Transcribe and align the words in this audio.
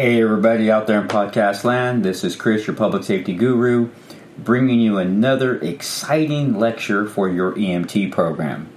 Hey, 0.00 0.22
everybody 0.22 0.70
out 0.70 0.86
there 0.86 0.98
in 0.98 1.08
podcast 1.08 1.62
land, 1.62 2.02
this 2.02 2.24
is 2.24 2.34
Chris, 2.34 2.66
your 2.66 2.74
public 2.74 3.04
safety 3.04 3.34
guru, 3.34 3.90
bringing 4.38 4.80
you 4.80 4.96
another 4.96 5.58
exciting 5.58 6.58
lecture 6.58 7.06
for 7.06 7.28
your 7.28 7.52
EMT 7.52 8.10
program. 8.10 8.70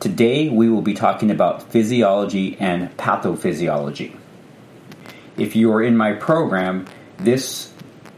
Today, 0.00 0.48
we 0.48 0.68
will 0.68 0.82
be 0.82 0.92
talking 0.92 1.30
about 1.30 1.62
physiology 1.70 2.56
and 2.58 2.90
pathophysiology. 2.96 4.16
If 5.36 5.54
you 5.54 5.72
are 5.72 5.80
in 5.80 5.96
my 5.96 6.14
program, 6.14 6.88
this 7.16 7.72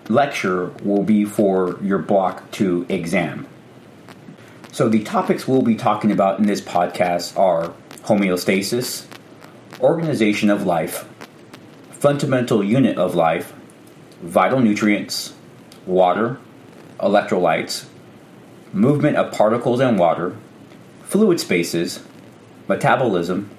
lecture 0.09 0.69
will 0.83 1.03
be 1.03 1.27
for 1.27 1.79
your 1.83 1.99
Block 1.99 2.51
2 2.53 2.87
exam. 2.89 3.47
So, 4.73 4.89
the 4.89 5.05
topics 5.05 5.47
we'll 5.47 5.61
be 5.61 5.77
talking 5.77 6.13
about 6.13 6.39
in 6.39 6.47
this 6.47 6.63
podcast 6.63 7.39
are 7.39 7.75
homeostasis, 8.05 9.05
organization 9.83 10.49
of 10.49 10.65
life, 10.65 11.07
fundamental 11.99 12.63
unit 12.63 12.97
of 12.97 13.15
life, 13.15 13.53
vital 14.23 14.61
nutrients, 14.61 15.35
water, 15.85 16.39
electrolytes, 17.01 17.87
movement 18.73 19.17
of 19.17 19.33
particles 19.33 19.81
and 19.81 19.99
water, 19.99 20.37
fluid 21.03 21.41
spaces, 21.41 22.05
metabolism, 22.69 23.51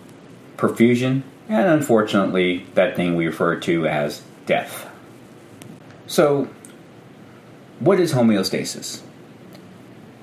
perfusion, 0.55 1.23
and 1.49 1.67
unfortunately, 1.67 2.65
that 2.75 2.95
thing 2.95 3.15
we 3.15 3.25
refer 3.25 3.59
to 3.59 3.87
as 3.87 4.21
death. 4.45 4.89
So, 6.07 6.47
what 7.79 7.99
is 7.99 8.13
homeostasis? 8.13 9.01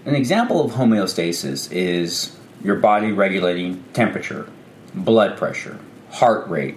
An 0.05 0.15
example 0.15 0.65
of 0.65 0.73
homeostasis 0.73 1.71
is 1.73 2.37
your 2.63 2.77
body 2.77 3.13
regulating 3.13 3.83
temperature, 3.93 4.49
blood 4.95 5.37
pressure, 5.37 5.79
heart 6.11 6.49
rate, 6.49 6.77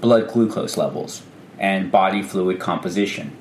blood 0.00 0.28
glucose 0.28 0.76
levels, 0.76 1.22
and 1.58 1.90
body 1.90 2.22
fluid 2.22 2.60
composition. 2.60 3.36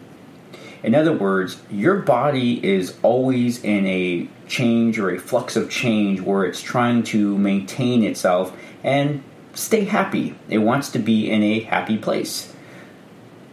In 0.83 0.93
other 0.93 1.13
words, 1.13 1.57
your 1.71 1.97
body 1.97 2.63
is 2.63 2.95
always 3.01 3.63
in 3.63 3.87
a 3.87 4.29
change 4.47 4.99
or 4.99 5.09
a 5.09 5.17
flux 5.17 5.55
of 5.55 5.69
change 5.69 6.21
where 6.21 6.45
it's 6.45 6.61
trying 6.61 7.03
to 7.03 7.37
maintain 7.37 8.03
itself 8.03 8.55
and 8.83 9.23
stay 9.55 9.85
happy. 9.85 10.35
It 10.47 10.59
wants 10.59 10.91
to 10.91 10.99
be 10.99 11.29
in 11.29 11.41
a 11.41 11.61
happy 11.61 11.97
place. 11.97 12.53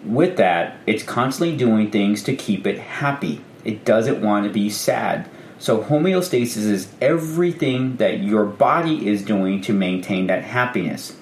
With 0.04 0.36
that, 0.36 0.76
it's 0.86 1.02
constantly 1.02 1.56
doing 1.56 1.90
things 1.90 2.22
to 2.24 2.36
keep 2.36 2.66
it 2.66 2.78
happy. 2.78 3.42
It 3.64 3.84
doesn't 3.84 4.20
want 4.20 4.44
to 4.44 4.52
be 4.52 4.68
sad. 4.68 5.28
So, 5.58 5.82
homeostasis 5.84 6.56
is 6.56 6.92
everything 7.00 7.96
that 7.96 8.18
your 8.18 8.44
body 8.44 9.08
is 9.08 9.24
doing 9.24 9.60
to 9.62 9.72
maintain 9.72 10.26
that 10.26 10.42
happiness 10.42 11.16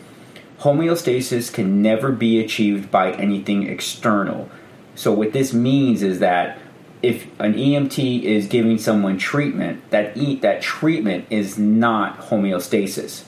homeostasis 0.61 1.53
can 1.53 1.83
never 1.83 2.13
be 2.13 2.39
achieved 2.39 2.91
by 2.91 3.13
anything 3.13 3.67
external. 3.67 4.49
So, 4.95 5.13
what 5.13 5.33
this 5.33 5.53
means 5.53 6.03
is 6.03 6.19
that 6.19 6.59
if 7.03 7.27
an 7.41 7.55
EMT 7.55 8.23
is 8.23 8.47
giving 8.47 8.77
someone 8.77 9.17
treatment, 9.17 9.89
that 9.91 10.17
e- 10.17 10.37
that 10.37 10.61
treatment 10.61 11.27
is 11.31 11.59
not 11.59 12.19
homeostasis. 12.29 13.27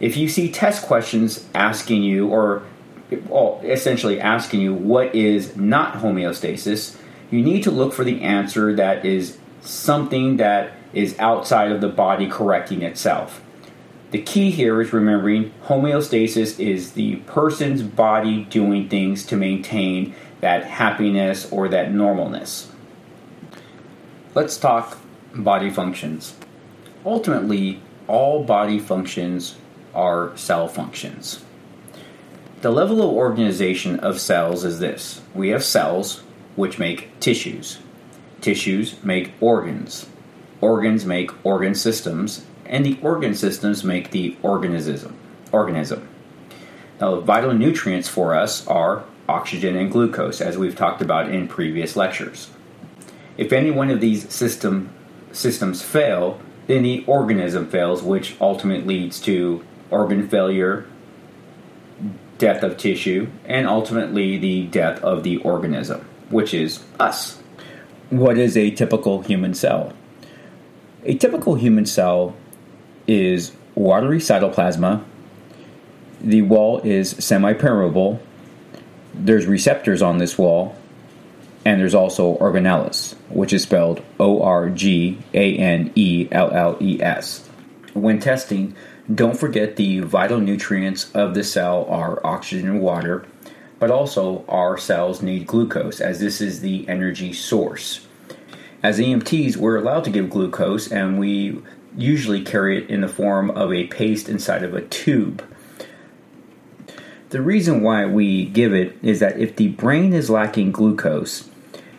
If 0.00 0.16
you 0.16 0.28
see 0.28 0.50
test 0.50 0.84
questions 0.84 1.46
asking 1.54 2.02
you, 2.02 2.28
or 2.28 2.62
well, 3.26 3.60
essentially 3.64 4.20
asking 4.20 4.60
you 4.60 4.74
what 4.74 5.14
is 5.14 5.56
not 5.56 5.94
homeostasis, 5.94 6.96
you 7.30 7.42
need 7.42 7.62
to 7.62 7.70
look 7.70 7.92
for 7.92 8.04
the 8.04 8.20
answer 8.22 8.74
that 8.76 9.04
is 9.04 9.38
something 9.62 10.36
that 10.36 10.72
is 10.92 11.18
outside 11.18 11.72
of 11.72 11.80
the 11.80 11.88
body 11.88 12.28
correcting 12.28 12.82
itself. 12.82 13.42
The 14.10 14.20
key 14.20 14.50
here 14.50 14.80
is 14.80 14.92
remembering 14.92 15.52
homeostasis 15.66 16.58
is 16.58 16.92
the 16.92 17.16
person's 17.16 17.82
body 17.82 18.44
doing 18.44 18.88
things 18.88 19.24
to 19.26 19.36
maintain 19.36 20.14
that 20.40 20.64
happiness 20.64 21.50
or 21.52 21.68
that 21.68 21.92
normalness. 21.92 22.66
Let's 24.34 24.56
talk 24.56 24.98
body 25.32 25.70
functions. 25.70 26.34
Ultimately, 27.06 27.80
all 28.08 28.42
body 28.42 28.80
functions 28.80 29.56
are 29.94 30.36
cell 30.36 30.66
functions. 30.66 31.44
The 32.62 32.70
level 32.70 33.00
of 33.00 33.10
organization 33.10 34.00
of 34.00 34.20
cells 34.20 34.64
is 34.64 34.80
this 34.80 35.22
we 35.34 35.50
have 35.50 35.64
cells, 35.64 36.24
which 36.56 36.80
make 36.80 37.18
tissues, 37.20 37.78
tissues 38.40 39.02
make 39.04 39.32
organs, 39.40 40.08
organs 40.60 41.06
make 41.06 41.30
organ 41.46 41.76
systems, 41.76 42.44
and 42.70 42.86
the 42.86 42.96
organ 43.02 43.34
systems 43.34 43.84
make 43.84 44.12
the 44.12 44.36
organism. 44.42 45.14
Organism. 45.52 46.08
Now, 47.00 47.16
the 47.16 47.20
vital 47.20 47.52
nutrients 47.52 48.08
for 48.08 48.34
us 48.34 48.66
are 48.68 49.04
oxygen 49.28 49.76
and 49.76 49.90
glucose, 49.90 50.40
as 50.40 50.56
we've 50.56 50.76
talked 50.76 51.02
about 51.02 51.30
in 51.30 51.48
previous 51.48 51.96
lectures. 51.96 52.48
If 53.36 53.52
any 53.52 53.70
one 53.70 53.90
of 53.90 54.00
these 54.00 54.32
system 54.32 54.90
systems 55.32 55.82
fail, 55.82 56.40
then 56.66 56.82
the 56.82 57.04
organism 57.06 57.68
fails, 57.68 58.02
which 58.02 58.36
ultimately 58.40 59.00
leads 59.00 59.20
to 59.20 59.64
organ 59.90 60.28
failure, 60.28 60.86
death 62.38 62.62
of 62.62 62.76
tissue, 62.76 63.28
and 63.44 63.66
ultimately 63.66 64.38
the 64.38 64.66
death 64.66 65.02
of 65.02 65.24
the 65.24 65.38
organism, 65.38 66.04
which 66.28 66.54
is 66.54 66.82
us. 66.98 67.40
What 68.10 68.38
is 68.38 68.56
a 68.56 68.70
typical 68.70 69.22
human 69.22 69.54
cell? 69.54 69.92
A 71.04 71.14
typical 71.14 71.54
human 71.54 71.86
cell 71.86 72.34
is 73.06 73.52
watery 73.74 74.18
cytoplasma. 74.18 75.04
The 76.20 76.42
wall 76.42 76.80
is 76.80 77.10
semi 77.10 77.52
permeable. 77.54 78.20
There's 79.14 79.46
receptors 79.46 80.02
on 80.02 80.18
this 80.18 80.38
wall, 80.38 80.76
and 81.64 81.80
there's 81.80 81.94
also 81.94 82.36
organelles, 82.38 83.14
which 83.28 83.52
is 83.52 83.62
spelled 83.62 84.02
O 84.18 84.42
R 84.42 84.70
G 84.70 85.18
A 85.34 85.56
N 85.56 85.92
E 85.94 86.28
L 86.30 86.50
L 86.50 86.76
E 86.80 87.02
S. 87.02 87.48
When 87.92 88.20
testing, 88.20 88.76
don't 89.12 89.36
forget 89.36 89.76
the 89.76 90.00
vital 90.00 90.38
nutrients 90.38 91.10
of 91.12 91.34
the 91.34 91.42
cell 91.42 91.86
are 91.86 92.24
oxygen 92.24 92.68
and 92.68 92.80
water, 92.80 93.26
but 93.80 93.90
also 93.90 94.44
our 94.48 94.78
cells 94.78 95.22
need 95.22 95.46
glucose 95.46 96.00
as 96.00 96.20
this 96.20 96.40
is 96.40 96.60
the 96.60 96.88
energy 96.88 97.32
source. 97.32 98.06
As 98.82 98.98
EMTs, 98.98 99.56
we're 99.56 99.76
allowed 99.76 100.04
to 100.04 100.10
give 100.10 100.30
glucose, 100.30 100.90
and 100.90 101.18
we 101.18 101.60
usually 101.96 102.42
carry 102.42 102.82
it 102.82 102.90
in 102.90 103.00
the 103.00 103.08
form 103.08 103.50
of 103.50 103.72
a 103.72 103.86
paste 103.86 104.28
inside 104.28 104.62
of 104.62 104.74
a 104.74 104.82
tube. 104.82 105.44
The 107.30 107.40
reason 107.40 107.82
why 107.82 108.06
we 108.06 108.46
give 108.46 108.74
it 108.74 108.96
is 109.02 109.20
that 109.20 109.38
if 109.38 109.56
the 109.56 109.68
brain 109.68 110.12
is 110.12 110.30
lacking 110.30 110.72
glucose, 110.72 111.48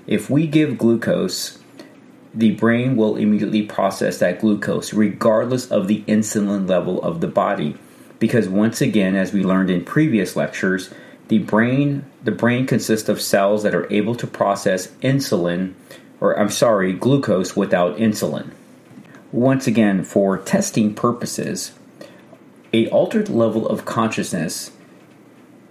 if 0.05 0.29
we 0.29 0.47
give 0.47 0.77
glucose, 0.77 1.57
the 2.33 2.51
brain 2.51 2.95
will 2.95 3.17
immediately 3.17 3.61
process 3.61 4.19
that 4.19 4.39
glucose 4.39 4.93
regardless 4.93 5.69
of 5.69 5.87
the 5.87 6.01
insulin 6.03 6.67
level 6.67 7.01
of 7.01 7.19
the 7.19 7.27
body 7.27 7.75
because 8.19 8.47
once 8.47 8.79
again 8.79 9.15
as 9.15 9.33
we 9.33 9.43
learned 9.43 9.69
in 9.69 9.83
previous 9.83 10.35
lectures 10.35 10.93
the 11.27 11.39
brain 11.39 12.05
the 12.23 12.31
brain 12.31 12.65
consists 12.65 13.09
of 13.09 13.21
cells 13.21 13.63
that 13.63 13.75
are 13.75 13.91
able 13.91 14.15
to 14.15 14.25
process 14.25 14.87
insulin 15.01 15.73
or 16.21 16.39
I'm 16.39 16.49
sorry 16.49 16.93
glucose 16.93 17.55
without 17.55 17.97
insulin 17.97 18.51
once 19.31 19.67
again, 19.67 20.03
for 20.03 20.37
testing 20.37 20.93
purposes, 20.93 21.73
a 22.73 22.87
altered 22.89 23.29
level 23.29 23.67
of 23.67 23.85
consciousness 23.85 24.71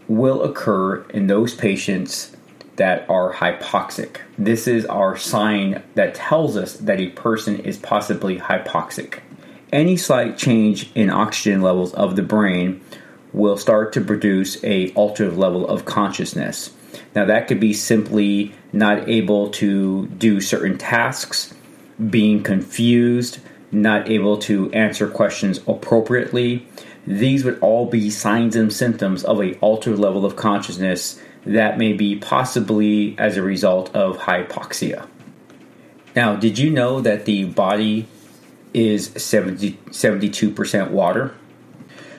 will 0.08 0.42
occur 0.42 1.02
in 1.10 1.26
those 1.26 1.54
patients 1.54 2.36
that 2.76 3.08
are 3.08 3.34
hypoxic. 3.34 4.16
This 4.38 4.66
is 4.66 4.86
our 4.86 5.16
sign 5.16 5.82
that 5.94 6.14
tells 6.14 6.56
us 6.56 6.76
that 6.78 7.00
a 7.00 7.10
person 7.10 7.60
is 7.60 7.76
possibly 7.76 8.38
hypoxic. 8.38 9.20
Any 9.72 9.96
slight 9.96 10.36
change 10.36 10.90
in 10.94 11.10
oxygen 11.10 11.60
levels 11.60 11.92
of 11.94 12.16
the 12.16 12.22
brain 12.22 12.80
will 13.32 13.56
start 13.56 13.92
to 13.92 14.00
produce 14.00 14.62
a 14.64 14.90
altered 14.94 15.36
level 15.36 15.68
of 15.68 15.84
consciousness. 15.84 16.72
Now 17.14 17.24
that 17.26 17.46
could 17.46 17.60
be 17.60 17.72
simply 17.72 18.54
not 18.72 19.08
able 19.08 19.50
to 19.50 20.06
do 20.06 20.40
certain 20.40 20.78
tasks, 20.78 21.54
being 22.08 22.42
confused, 22.42 23.38
not 23.72 24.08
able 24.08 24.36
to 24.38 24.70
answer 24.72 25.08
questions 25.08 25.60
appropriately. 25.66 26.66
these 27.06 27.44
would 27.44 27.58
all 27.60 27.86
be 27.86 28.10
signs 28.10 28.54
and 28.54 28.72
symptoms 28.72 29.24
of 29.24 29.40
a 29.40 29.54
altered 29.60 29.98
level 29.98 30.24
of 30.26 30.36
consciousness 30.36 31.20
that 31.46 31.78
may 31.78 31.92
be 31.92 32.16
possibly 32.16 33.16
as 33.18 33.36
a 33.36 33.42
result 33.42 33.94
of 33.94 34.18
hypoxia. 34.18 35.06
Now, 36.14 36.36
did 36.36 36.58
you 36.58 36.70
know 36.70 37.00
that 37.00 37.24
the 37.24 37.44
body 37.44 38.06
is 38.74 39.10
70, 39.16 39.72
72% 39.90 40.90
water? 40.90 41.34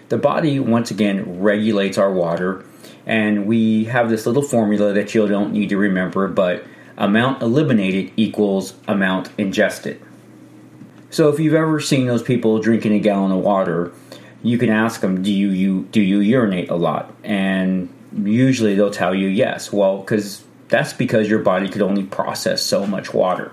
The 0.10 0.18
body, 0.18 0.60
once 0.60 0.92
again, 0.92 1.42
regulates 1.42 1.98
our 1.98 2.12
water, 2.12 2.66
and 3.06 3.46
we 3.46 3.86
have 3.86 4.10
this 4.10 4.26
little 4.26 4.42
formula 4.42 4.94
that 4.94 5.14
you 5.14 5.28
don't 5.28 5.54
need 5.54 5.70
to 5.70 5.78
remember, 5.78 6.28
but 6.28 6.66
amount 6.98 7.42
eliminated 7.42 8.12
equals 8.18 8.74
amount 8.88 9.30
ingested. 9.38 10.02
So 11.12 11.30
if 11.30 11.40
you've 11.40 11.54
ever 11.54 11.80
seen 11.80 12.08
those 12.08 12.24
people 12.24 12.60
drinking 12.60 12.94
a 12.94 13.00
gallon 13.00 13.32
of 13.32 13.40
water, 13.40 13.92
you 14.42 14.58
can 14.58 14.70
ask 14.70 15.02
them, 15.02 15.22
"Do 15.22 15.32
you, 15.32 15.50
you 15.50 15.84
do 15.92 16.02
you 16.02 16.20
urinate 16.20 16.70
a 16.70 16.76
lot?" 16.76 17.14
And 17.24 17.90
usually 18.24 18.76
they'll 18.76 18.92
tell 18.92 19.14
you 19.14 19.28
yes. 19.28 19.72
Well, 19.72 20.00
because 20.00 20.44
that's 20.70 20.94
because 20.94 21.30
your 21.30 21.40
body 21.40 21.68
could 21.68 21.82
only 21.82 22.04
process 22.04 22.64
so 22.64 22.88
much 22.88 23.14
water. 23.14 23.52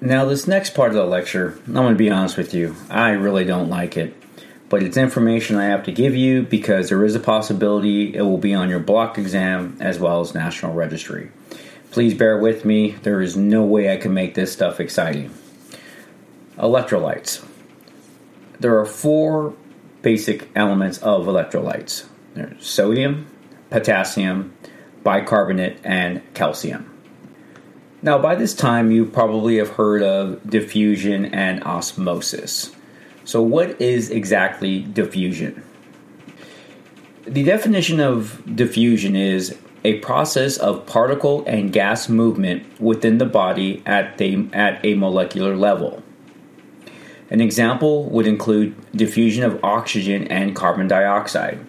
Now, 0.00 0.26
this 0.26 0.46
next 0.46 0.74
part 0.74 0.90
of 0.90 0.96
the 0.96 1.06
lecture, 1.06 1.58
I'm 1.66 1.72
going 1.72 1.94
to 1.94 1.98
be 1.98 2.10
honest 2.10 2.36
with 2.36 2.52
you, 2.52 2.76
I 2.90 3.12
really 3.12 3.46
don't 3.46 3.70
like 3.70 3.96
it. 3.96 4.14
But 4.68 4.82
it's 4.82 4.98
information 4.98 5.56
I 5.56 5.66
have 5.66 5.84
to 5.84 5.92
give 5.92 6.14
you 6.14 6.42
because 6.42 6.90
there 6.90 7.04
is 7.04 7.14
a 7.14 7.20
possibility 7.20 8.14
it 8.14 8.20
will 8.20 8.36
be 8.36 8.52
on 8.52 8.68
your 8.68 8.80
block 8.80 9.16
exam 9.16 9.78
as 9.80 9.98
well 9.98 10.20
as 10.20 10.34
National 10.34 10.74
Registry. 10.74 11.30
Please 11.90 12.12
bear 12.12 12.36
with 12.38 12.66
me, 12.66 12.90
there 13.02 13.22
is 13.22 13.36
no 13.36 13.62
way 13.64 13.90
I 13.90 13.96
can 13.96 14.12
make 14.12 14.34
this 14.34 14.52
stuff 14.52 14.80
exciting. 14.80 15.32
Electrolytes. 16.58 17.44
There 18.60 18.78
are 18.78 18.86
four 18.86 19.54
basic 20.02 20.48
elements 20.54 20.98
of 20.98 21.26
electrolytes 21.26 22.06
there's 22.36 22.66
sodium, 22.66 23.26
potassium, 23.70 24.54
bicarbonate, 25.02 25.78
and 25.82 26.22
calcium. 26.34 26.92
Now, 28.02 28.18
by 28.18 28.34
this 28.34 28.54
time, 28.54 28.90
you 28.90 29.06
probably 29.06 29.56
have 29.56 29.70
heard 29.70 30.02
of 30.02 30.48
diffusion 30.48 31.24
and 31.26 31.64
osmosis. 31.64 32.70
So, 33.24 33.42
what 33.42 33.80
is 33.80 34.10
exactly 34.10 34.82
diffusion? 34.82 35.64
The 37.24 37.42
definition 37.42 37.98
of 37.98 38.42
diffusion 38.54 39.16
is 39.16 39.56
a 39.82 39.98
process 40.00 40.58
of 40.58 40.86
particle 40.86 41.42
and 41.46 41.72
gas 41.72 42.08
movement 42.08 42.80
within 42.80 43.18
the 43.18 43.26
body 43.26 43.82
at, 43.86 44.18
the, 44.18 44.48
at 44.52 44.84
a 44.84 44.94
molecular 44.94 45.56
level. 45.56 46.02
An 47.28 47.40
example 47.40 48.04
would 48.10 48.26
include 48.26 48.74
diffusion 48.92 49.42
of 49.42 49.58
oxygen 49.64 50.28
and 50.28 50.54
carbon 50.54 50.86
dioxide. 50.86 51.64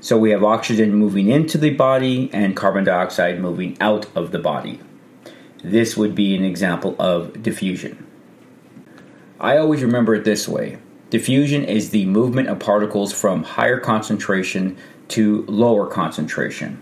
So 0.00 0.18
we 0.18 0.30
have 0.30 0.42
oxygen 0.42 0.94
moving 0.94 1.28
into 1.28 1.58
the 1.58 1.70
body 1.70 2.30
and 2.32 2.56
carbon 2.56 2.84
dioxide 2.84 3.40
moving 3.40 3.76
out 3.80 4.06
of 4.16 4.32
the 4.32 4.38
body. 4.38 4.80
This 5.62 5.96
would 5.96 6.14
be 6.14 6.34
an 6.34 6.44
example 6.44 6.96
of 6.98 7.42
diffusion. 7.42 8.06
I 9.38 9.58
always 9.58 9.82
remember 9.82 10.14
it 10.14 10.24
this 10.24 10.48
way 10.48 10.78
diffusion 11.10 11.64
is 11.64 11.90
the 11.90 12.06
movement 12.06 12.48
of 12.48 12.58
particles 12.58 13.12
from 13.12 13.42
higher 13.42 13.78
concentration 13.78 14.76
to 15.08 15.44
lower 15.48 15.86
concentration. 15.86 16.80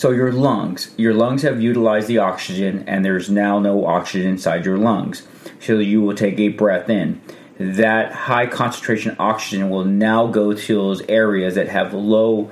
So 0.00 0.12
your 0.12 0.32
lungs, 0.32 0.94
your 0.96 1.12
lungs 1.12 1.42
have 1.42 1.60
utilized 1.60 2.08
the 2.08 2.16
oxygen 2.16 2.84
and 2.88 3.04
there's 3.04 3.28
now 3.28 3.58
no 3.58 3.84
oxygen 3.84 4.30
inside 4.30 4.64
your 4.64 4.78
lungs. 4.78 5.28
So 5.60 5.78
you 5.78 6.00
will 6.00 6.14
take 6.14 6.38
a 6.38 6.48
breath 6.48 6.88
in 6.88 7.20
that 7.58 8.10
high 8.10 8.46
concentration 8.46 9.14
oxygen 9.18 9.68
will 9.68 9.84
now 9.84 10.26
go 10.26 10.54
to 10.54 10.74
those 10.74 11.02
areas 11.02 11.54
that 11.56 11.68
have 11.68 11.92
low 11.92 12.50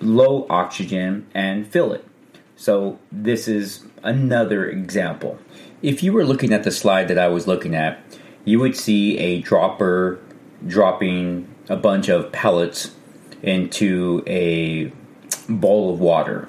low 0.00 0.48
oxygen 0.50 1.28
and 1.32 1.64
fill 1.64 1.92
it. 1.92 2.04
So 2.56 2.98
this 3.12 3.46
is 3.46 3.84
another 4.02 4.68
example. 4.68 5.38
If 5.82 6.02
you 6.02 6.12
were 6.12 6.24
looking 6.24 6.52
at 6.52 6.64
the 6.64 6.72
slide 6.72 7.06
that 7.06 7.18
I 7.18 7.28
was 7.28 7.46
looking 7.46 7.76
at, 7.76 8.00
you 8.44 8.58
would 8.58 8.76
see 8.76 9.16
a 9.18 9.42
dropper 9.42 10.20
dropping 10.66 11.46
a 11.68 11.76
bunch 11.76 12.08
of 12.08 12.32
pellets 12.32 12.96
into 13.44 14.24
a 14.26 14.90
bowl 15.48 15.94
of 15.94 16.00
water. 16.00 16.48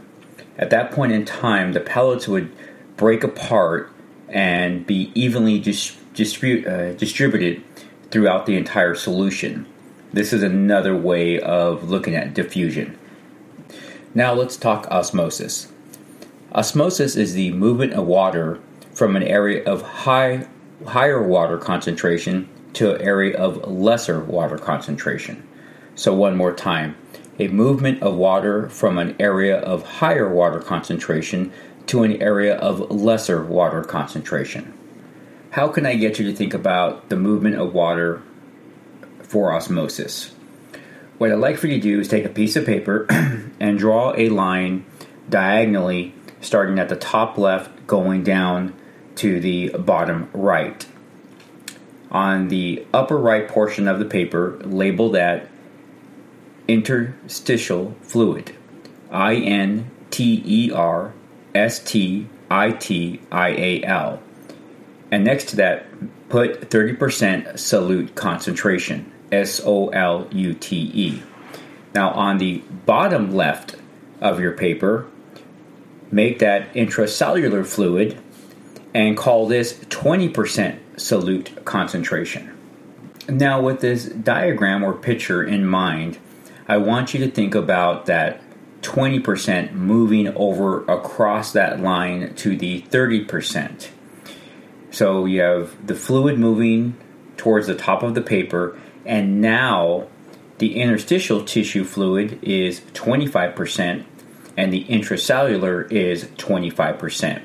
At 0.61 0.69
that 0.69 0.91
point 0.91 1.11
in 1.11 1.25
time, 1.25 1.73
the 1.73 1.79
pellets 1.79 2.27
would 2.27 2.51
break 2.95 3.23
apart 3.23 3.91
and 4.29 4.85
be 4.85 5.11
evenly 5.15 5.59
dis- 5.59 5.97
distribute, 6.13 6.67
uh, 6.67 6.93
distributed 6.93 7.63
throughout 8.11 8.45
the 8.45 8.55
entire 8.55 8.93
solution. 8.93 9.65
This 10.13 10.31
is 10.31 10.43
another 10.43 10.95
way 10.95 11.39
of 11.39 11.89
looking 11.89 12.15
at 12.15 12.35
diffusion. 12.35 12.97
Now 14.13 14.33
let's 14.33 14.55
talk 14.55 14.87
osmosis. 14.91 15.71
Osmosis 16.53 17.15
is 17.15 17.33
the 17.33 17.51
movement 17.53 17.93
of 17.93 18.05
water 18.05 18.59
from 18.93 19.15
an 19.15 19.23
area 19.23 19.63
of 19.63 19.81
high 19.81 20.47
higher 20.85 21.21
water 21.21 21.57
concentration 21.57 22.49
to 22.73 22.95
an 22.95 23.01
area 23.01 23.37
of 23.37 23.69
lesser 23.69 24.19
water 24.19 24.57
concentration. 24.57 25.47
So 25.95 26.13
one 26.13 26.35
more 26.35 26.53
time, 26.53 26.95
a 27.39 27.47
movement 27.47 28.01
of 28.01 28.15
water 28.15 28.69
from 28.69 28.97
an 28.97 29.15
area 29.19 29.59
of 29.59 29.83
higher 29.83 30.31
water 30.31 30.59
concentration 30.59 31.51
to 31.87 32.03
an 32.03 32.21
area 32.21 32.55
of 32.55 32.91
lesser 32.91 33.43
water 33.43 33.83
concentration. 33.83 34.73
How 35.51 35.67
can 35.67 35.85
I 35.85 35.95
get 35.95 36.19
you 36.19 36.25
to 36.31 36.35
think 36.35 36.53
about 36.53 37.09
the 37.09 37.17
movement 37.17 37.55
of 37.55 37.73
water 37.73 38.21
for 39.23 39.53
osmosis? 39.53 40.33
What 41.17 41.31
I'd 41.31 41.35
like 41.35 41.57
for 41.57 41.67
you 41.67 41.75
to 41.75 41.81
do 41.81 41.99
is 41.99 42.07
take 42.07 42.25
a 42.25 42.29
piece 42.29 42.55
of 42.55 42.65
paper 42.65 43.05
and 43.59 43.77
draw 43.77 44.13
a 44.15 44.29
line 44.29 44.85
diagonally 45.29 46.15
starting 46.41 46.79
at 46.79 46.89
the 46.89 46.95
top 46.95 47.37
left 47.37 47.85
going 47.85 48.23
down 48.23 48.73
to 49.15 49.39
the 49.39 49.69
bottom 49.69 50.29
right. 50.33 50.85
On 52.09 52.47
the 52.47 52.85
upper 52.93 53.17
right 53.17 53.47
portion 53.47 53.87
of 53.87 53.99
the 53.99 54.05
paper, 54.05 54.57
label 54.63 55.11
that 55.11 55.50
interstitial 56.71 57.95
fluid. 58.01 58.55
I 59.11 59.35
N 59.35 59.89
T 60.09 60.41
E 60.45 60.71
R 60.71 61.13
S 61.53 61.79
T 61.79 62.27
I 62.49 62.71
T 62.71 63.21
I 63.31 63.49
A 63.49 63.83
L 63.83 64.21
and 65.11 65.25
next 65.25 65.49
to 65.49 65.57
that, 65.57 65.85
put 66.29 66.69
30% 66.69 67.53
solute 67.53 68.15
concentration, 68.15 69.11
S 69.31 69.61
O 69.63 69.89
L 69.89 70.27
U 70.31 70.53
T 70.53 70.89
E. 70.93 71.21
Now, 71.93 72.11
on 72.11 72.37
the 72.37 72.59
bottom 72.85 73.33
left 73.33 73.75
of 74.21 74.39
your 74.39 74.53
paper, 74.53 75.07
make 76.09 76.39
that 76.39 76.73
intracellular 76.73 77.65
fluid 77.65 78.17
and 78.93 79.17
call 79.17 79.47
this 79.47 79.73
20% 79.73 80.79
solute 80.95 81.65
concentration. 81.65 82.57
Now, 83.27 83.61
with 83.61 83.81
this 83.81 84.05
diagram 84.05 84.83
or 84.83 84.93
picture 84.93 85.43
in 85.43 85.65
mind, 85.65 86.17
I 86.67 86.77
want 86.77 87.13
you 87.13 87.19
to 87.25 87.31
think 87.31 87.55
about 87.55 88.05
that 88.05 88.41
20% 88.81 89.73
moving 89.73 90.29
over 90.35 90.83
across 90.85 91.53
that 91.53 91.79
line 91.79 92.33
to 92.35 92.57
the 92.57 92.81
30%. 92.83 93.89
So 94.91 95.25
you 95.25 95.41
have 95.41 95.87
the 95.87 95.95
fluid 95.95 96.37
moving 96.37 96.95
towards 97.37 97.67
the 97.67 97.75
top 97.75 98.03
of 98.03 98.13
the 98.13 98.21
paper, 98.21 98.79
and 99.05 99.41
now 99.41 100.07
the 100.57 100.79
interstitial 100.79 101.43
tissue 101.43 101.83
fluid 101.83 102.37
is 102.43 102.81
25%, 102.93 104.03
and 104.57 104.73
the 104.73 104.85
intracellular 104.85 105.91
is 105.91 106.25
25%. 106.25 107.41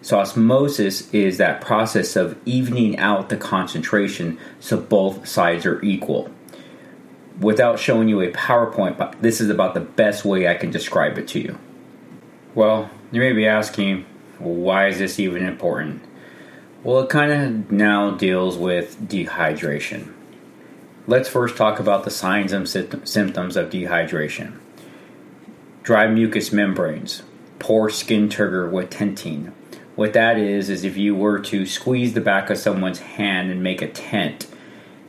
So, 0.00 0.20
osmosis 0.20 1.12
is 1.12 1.38
that 1.38 1.60
process 1.60 2.14
of 2.14 2.38
evening 2.44 2.96
out 2.98 3.28
the 3.28 3.36
concentration 3.36 4.38
so 4.60 4.80
both 4.80 5.26
sides 5.26 5.66
are 5.66 5.82
equal. 5.82 6.30
Without 7.40 7.78
showing 7.78 8.08
you 8.08 8.20
a 8.20 8.30
PowerPoint, 8.32 8.96
but 8.96 9.20
this 9.20 9.40
is 9.40 9.50
about 9.50 9.74
the 9.74 9.80
best 9.80 10.24
way 10.24 10.48
I 10.48 10.54
can 10.54 10.70
describe 10.70 11.18
it 11.18 11.28
to 11.28 11.40
you. 11.40 11.58
Well, 12.54 12.90
you 13.12 13.20
may 13.20 13.32
be 13.32 13.46
asking, 13.46 14.06
why 14.38 14.88
is 14.88 14.98
this 14.98 15.20
even 15.20 15.44
important? 15.44 16.02
Well, 16.82 17.00
it 17.00 17.10
kind 17.10 17.32
of 17.32 17.70
now 17.70 18.12
deals 18.12 18.56
with 18.56 19.08
dehydration. 19.08 20.12
Let's 21.06 21.28
first 21.28 21.56
talk 21.56 21.78
about 21.78 22.04
the 22.04 22.10
signs 22.10 22.52
and 22.52 22.66
symptoms 22.68 23.56
of 23.56 23.70
dehydration 23.70 24.58
dry 25.86 26.08
mucous 26.08 26.50
membranes, 26.50 27.22
poor 27.60 27.88
skin 27.88 28.28
turgor 28.28 28.68
with 28.68 28.90
tenting. 28.90 29.52
What 29.94 30.14
that 30.14 30.36
is, 30.36 30.68
is 30.68 30.82
if 30.82 30.96
you 30.96 31.14
were 31.14 31.38
to 31.38 31.64
squeeze 31.64 32.12
the 32.12 32.20
back 32.20 32.50
of 32.50 32.58
someone's 32.58 32.98
hand 32.98 33.52
and 33.52 33.62
make 33.62 33.80
a 33.80 33.86
tent, 33.86 34.48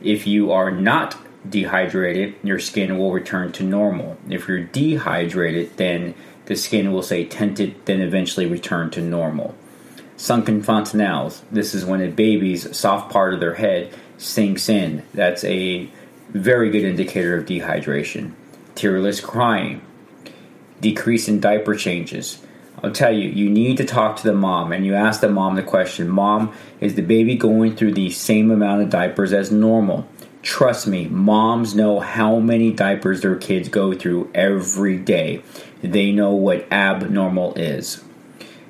if 0.00 0.24
you 0.24 0.52
are 0.52 0.70
not 0.70 1.16
dehydrated, 1.48 2.34
your 2.42 2.58
skin 2.58 2.98
will 2.98 3.12
return 3.12 3.52
to 3.52 3.62
normal. 3.62 4.16
If 4.28 4.48
you're 4.48 4.64
dehydrated, 4.64 5.76
then 5.76 6.14
the 6.46 6.56
skin 6.56 6.92
will 6.92 7.02
say 7.02 7.24
tented, 7.24 7.74
then 7.84 8.00
eventually 8.00 8.46
return 8.46 8.90
to 8.90 9.00
normal. 9.00 9.54
Sunken 10.16 10.62
fontanelles. 10.62 11.42
This 11.50 11.74
is 11.74 11.84
when 11.84 12.00
a 12.00 12.08
baby's 12.08 12.76
soft 12.76 13.12
part 13.12 13.34
of 13.34 13.40
their 13.40 13.54
head 13.54 13.92
sinks 14.16 14.68
in. 14.68 15.04
That's 15.14 15.44
a 15.44 15.88
very 16.30 16.70
good 16.70 16.84
indicator 16.84 17.36
of 17.36 17.46
dehydration. 17.46 18.32
Tearless 18.74 19.20
crying, 19.20 19.80
decrease 20.80 21.28
in 21.28 21.40
diaper 21.40 21.74
changes. 21.74 22.40
I'll 22.82 22.92
tell 22.92 23.12
you, 23.12 23.28
you 23.28 23.50
need 23.50 23.76
to 23.78 23.84
talk 23.84 24.16
to 24.16 24.22
the 24.24 24.34
mom 24.34 24.72
and 24.72 24.86
you 24.86 24.94
ask 24.94 25.20
the 25.20 25.28
mom 25.28 25.56
the 25.56 25.62
question 25.62 26.08
Mom, 26.08 26.54
is 26.80 26.94
the 26.94 27.02
baby 27.02 27.34
going 27.34 27.74
through 27.74 27.94
the 27.94 28.10
same 28.10 28.50
amount 28.50 28.82
of 28.82 28.90
diapers 28.90 29.32
as 29.32 29.50
normal? 29.50 30.06
Trust 30.48 30.86
me, 30.86 31.06
moms 31.08 31.74
know 31.74 32.00
how 32.00 32.38
many 32.38 32.72
diapers 32.72 33.20
their 33.20 33.36
kids 33.36 33.68
go 33.68 33.92
through 33.92 34.30
every 34.34 34.96
day. 34.96 35.42
They 35.82 36.10
know 36.10 36.30
what 36.30 36.72
abnormal 36.72 37.52
is. 37.52 38.02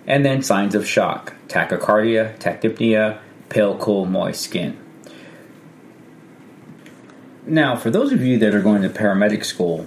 And 0.04 0.24
then 0.24 0.42
signs 0.42 0.74
of 0.74 0.88
shock 0.88 1.34
tachycardia, 1.46 2.36
tachypnea, 2.40 3.20
pale, 3.48 3.78
cool, 3.78 4.06
moist 4.06 4.40
skin. 4.40 4.76
Now, 7.46 7.76
for 7.76 7.90
those 7.90 8.12
of 8.12 8.22
you 8.22 8.38
that 8.38 8.56
are 8.56 8.60
going 8.60 8.82
to 8.82 8.88
paramedic 8.88 9.44
school, 9.44 9.86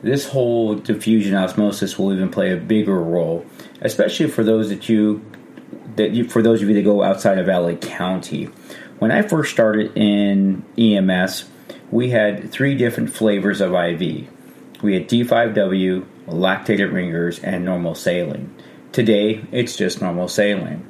this 0.00 0.28
whole 0.28 0.76
diffusion 0.76 1.34
osmosis 1.34 1.98
will 1.98 2.12
even 2.12 2.28
play 2.28 2.52
a 2.52 2.56
bigger 2.56 3.00
role, 3.00 3.44
especially 3.80 4.28
for 4.28 4.44
those 4.44 4.68
that 4.68 4.88
you 4.88 5.24
that 5.96 6.12
you, 6.12 6.28
for 6.28 6.40
those 6.40 6.62
of 6.62 6.68
you 6.68 6.74
that 6.76 6.82
go 6.82 7.02
outside 7.02 7.38
of 7.38 7.48
LA 7.48 7.74
County. 7.74 8.48
When 9.02 9.10
I 9.10 9.22
first 9.22 9.50
started 9.50 9.96
in 9.96 10.62
EMS, 10.78 11.46
we 11.90 12.10
had 12.10 12.52
three 12.52 12.76
different 12.76 13.12
flavors 13.12 13.60
of 13.60 13.74
IV. 13.74 14.28
We 14.80 14.94
had 14.94 15.08
D5W, 15.08 16.06
lactated 16.28 16.92
ringers, 16.92 17.40
and 17.40 17.64
normal 17.64 17.96
saline. 17.96 18.54
Today, 18.92 19.44
it's 19.50 19.74
just 19.74 20.00
normal 20.00 20.28
saline. 20.28 20.88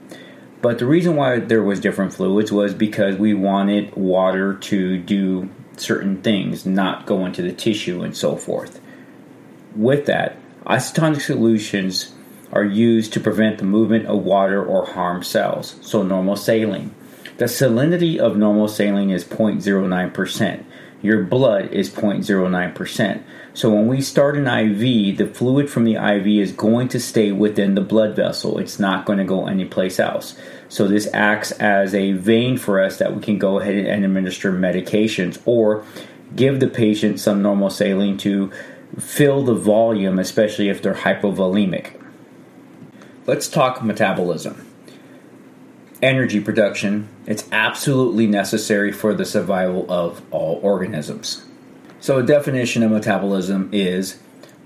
But 0.60 0.78
the 0.78 0.84
reason 0.84 1.16
why 1.16 1.38
there 1.38 1.62
was 1.62 1.80
different 1.80 2.12
fluids 2.12 2.52
was 2.52 2.74
because 2.74 3.16
we 3.16 3.32
wanted 3.32 3.96
water 3.96 4.58
to 4.58 4.98
do 4.98 5.48
certain 5.78 6.20
things, 6.20 6.66
not 6.66 7.06
go 7.06 7.24
into 7.24 7.40
the 7.40 7.50
tissue 7.50 8.02
and 8.02 8.14
so 8.14 8.36
forth. 8.36 8.78
With 9.74 10.04
that, 10.04 10.36
isotonic 10.66 11.22
solutions 11.22 12.12
are 12.52 12.62
used 12.62 13.14
to 13.14 13.20
prevent 13.20 13.56
the 13.56 13.64
movement 13.64 14.04
of 14.04 14.22
water 14.22 14.62
or 14.62 14.84
harm 14.84 15.22
cells, 15.22 15.76
so 15.80 16.02
normal 16.02 16.36
saline. 16.36 16.94
The 17.38 17.46
salinity 17.46 18.18
of 18.18 18.36
normal 18.36 18.68
saline 18.68 19.10
is 19.10 19.24
0.09%. 19.24 20.64
Your 21.02 21.24
blood 21.24 21.72
is 21.72 21.90
0.09%. 21.90 23.22
So 23.54 23.70
when 23.70 23.88
we 23.88 24.00
start 24.00 24.36
an 24.36 24.46
IV, 24.46 25.18
the 25.18 25.26
fluid 25.26 25.68
from 25.68 25.84
the 25.84 25.96
IV 25.96 26.26
is 26.26 26.52
going 26.52 26.88
to 26.88 27.00
stay 27.00 27.32
within 27.32 27.74
the 27.74 27.80
blood 27.80 28.14
vessel. 28.14 28.58
It's 28.58 28.78
not 28.78 29.04
going 29.04 29.18
to 29.18 29.24
go 29.24 29.46
anyplace 29.46 29.98
else. 29.98 30.36
So 30.68 30.86
this 30.86 31.08
acts 31.12 31.50
as 31.52 31.94
a 31.94 32.12
vein 32.12 32.56
for 32.56 32.80
us 32.80 32.98
that 32.98 33.14
we 33.14 33.20
can 33.20 33.38
go 33.38 33.58
ahead 33.58 33.74
and 33.74 34.04
administer 34.04 34.52
medications 34.52 35.40
or 35.44 35.84
give 36.36 36.60
the 36.60 36.68
patient 36.68 37.18
some 37.18 37.42
normal 37.42 37.68
saline 37.68 38.16
to 38.18 38.52
fill 38.98 39.42
the 39.44 39.54
volume, 39.54 40.18
especially 40.18 40.68
if 40.68 40.80
they're 40.80 40.94
hypovolemic. 40.94 42.00
Let's 43.26 43.48
talk 43.48 43.82
metabolism. 43.82 44.66
Energy 46.00 46.40
production, 46.40 47.08
it's 47.26 47.48
absolutely 47.52 48.26
necessary 48.26 48.92
for 48.92 49.14
the 49.14 49.24
survival 49.24 49.86
of 49.90 50.22
all 50.30 50.58
organisms. 50.62 51.44
So, 52.00 52.18
a 52.18 52.22
definition 52.22 52.82
of 52.82 52.90
metabolism 52.90 53.70
is 53.72 54.18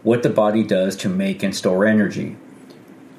what 0.02 0.22
the 0.22 0.30
body 0.30 0.62
does 0.62 0.96
to 0.96 1.08
make 1.08 1.42
and 1.42 1.54
store 1.54 1.84
energy. 1.84 2.36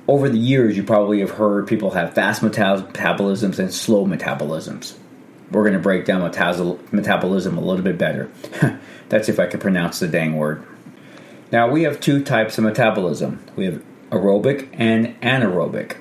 Over 0.08 0.30
the 0.30 0.40
years, 0.40 0.78
you 0.78 0.84
probably 0.84 1.20
have 1.20 1.32
heard 1.32 1.68
people 1.68 1.92
have 1.92 2.14
fast 2.14 2.42
metabolisms 2.42 3.60
and 3.60 3.74
slow 3.74 4.06
metabolisms. 4.06 4.96
We're 5.52 5.64
going 5.64 5.74
to 5.74 5.80
break 5.80 6.06
down 6.06 6.22
metabolism 6.22 7.58
a 7.58 7.62
little 7.62 7.84
bit 7.84 7.98
better. 7.98 8.32
That's 9.10 9.30
if 9.30 9.40
I 9.40 9.48
can 9.48 9.60
pronounce 9.60 10.00
the 10.00 10.08
dang 10.08 10.38
word. 10.38 10.66
Now, 11.52 11.70
we 11.70 11.84
have 11.84 12.00
two 12.00 12.24
types 12.24 12.58
of 12.58 12.64
metabolism 12.64 13.44
we 13.56 13.66
have 13.66 13.84
aerobic 14.10 14.70
and 14.74 15.20
anaerobic. 15.22 15.98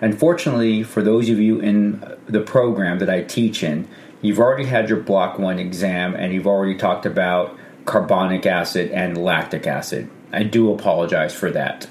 Unfortunately, 0.00 0.82
for 0.82 1.02
those 1.02 1.28
of 1.30 1.38
you 1.38 1.60
in 1.60 2.16
the 2.26 2.40
program 2.40 2.98
that 2.98 3.10
I 3.10 3.22
teach 3.22 3.62
in, 3.62 3.88
you've 4.20 4.38
already 4.38 4.66
had 4.66 4.88
your 4.88 5.00
block 5.00 5.38
one 5.38 5.58
exam 5.58 6.14
and 6.14 6.32
you've 6.32 6.46
already 6.46 6.76
talked 6.76 7.06
about 7.06 7.56
carbonic 7.84 8.44
acid 8.46 8.90
and 8.90 9.16
lactic 9.16 9.66
acid. 9.66 10.10
I 10.32 10.42
do 10.42 10.72
apologize 10.72 11.34
for 11.34 11.50
that. 11.52 11.88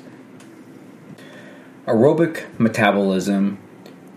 Aerobic 1.87 2.59
metabolism 2.59 3.59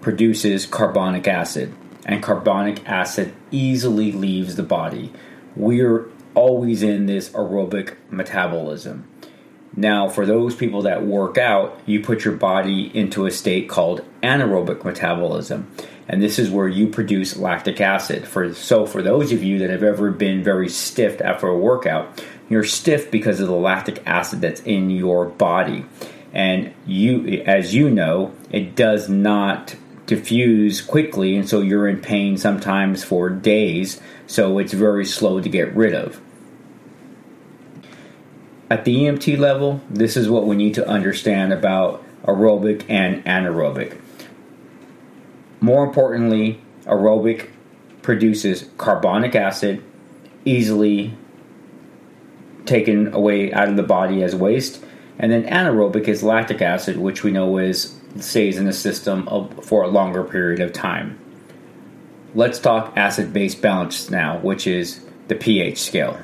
produces 0.01 0.65
carbonic 0.67 1.29
acid, 1.29 1.75
and 2.07 2.23
carbonic 2.23 2.89
acid 2.89 3.35
easily 3.51 4.11
leaves 4.13 4.57
the 4.57 4.63
body. 4.63 5.13
We're 5.55 6.09
always 6.35 6.83
in 6.83 7.07
this 7.07 7.29
aerobic 7.31 7.97
metabolism. 8.11 9.07
Now, 9.79 10.09
for 10.09 10.27
those 10.27 10.57
people 10.57 10.83
that 10.83 11.07
work 11.07 11.39
out, 11.39 11.79
you 11.87 12.01
put 12.01 12.25
your 12.25 12.35
body 12.35 12.91
into 12.93 13.27
a 13.27 13.31
state 13.31 13.69
called 13.69 14.05
anaerobic 14.25 14.83
metabolism. 14.83 15.71
And 16.09 16.21
this 16.21 16.41
is 16.41 16.51
where 16.51 16.67
you 16.67 16.89
produce 16.89 17.37
lactic 17.37 17.81
acid. 17.81 18.27
For 18.27 18.53
so 18.55 18.87
for 18.87 19.03
those 19.03 19.31
of 19.31 19.45
you 19.45 19.61
that 19.61 19.71
have 19.71 19.85
ever 19.85 20.11
been 20.11 20.43
very 20.43 20.69
stiff 20.69 21.21
after 21.21 21.47
a 21.47 21.57
workout, 21.57 22.25
you're 22.49 22.65
stiff 22.65 23.13
because 23.13 23.39
of 23.39 23.47
the 23.47 23.55
lactic 23.55 24.03
acid 24.05 24.41
that's 24.41 24.63
in 24.63 24.91
your 24.91 25.27
body. 25.27 25.87
And 26.35 26.75
you 26.85 27.45
as 27.47 27.73
you 27.73 27.89
know, 27.89 28.35
it 28.51 28.75
does 28.75 29.09
not 29.09 29.77
diffuse 30.07 30.81
quickly 30.81 31.37
and 31.37 31.49
so 31.49 31.61
you're 31.61 31.87
in 31.87 32.01
pain 32.01 32.37
sometimes 32.37 33.05
for 33.05 33.31
days, 33.31 34.01
so 34.27 34.59
it's 34.59 34.73
very 34.73 35.05
slow 35.05 35.41
to 35.41 35.49
get 35.49 35.73
rid 35.77 35.95
of. 35.95 36.21
At 38.71 38.85
the 38.85 38.95
EMT 38.97 39.39
level, 39.39 39.81
this 39.89 40.15
is 40.15 40.29
what 40.29 40.47
we 40.47 40.55
need 40.55 40.75
to 40.75 40.87
understand 40.87 41.55
about 41.55 42.05
aerobic 42.25 42.85
and 42.89 43.25
anaerobic. 43.25 43.99
More 45.61 45.85
importantly, 45.85 46.61
aerobic 46.85 47.49
produces 48.03 48.69
carbonic 48.77 49.35
acid, 49.35 49.83
easily 50.45 51.15
taken 52.67 53.15
away 53.15 53.53
out 53.55 53.71
of 53.71 53.77
the 53.77 53.83
body 53.83 54.23
as 54.23 54.37
waste, 54.37 54.85
and 55.19 55.33
then 55.33 55.45
anaerobic 55.45 56.07
is 56.07 56.23
lactic 56.23 56.61
acid, 56.61 56.99
which 56.99 57.25
we 57.25 57.31
know 57.31 57.57
is 57.57 57.97
stays 58.21 58.59
in 58.59 58.67
the 58.67 58.73
system 58.73 59.27
of, 59.29 59.65
for 59.65 59.83
a 59.83 59.89
longer 59.89 60.23
period 60.23 60.61
of 60.61 60.75
time. 60.75 61.19
Let's 62.35 62.59
talk 62.59 62.93
acid 62.97 63.33
base 63.33 63.55
balance 63.55 64.11
now, 64.11 64.39
which 64.41 64.67
is 64.67 65.01
the 65.29 65.35
pH 65.35 65.81
scale 65.81 66.19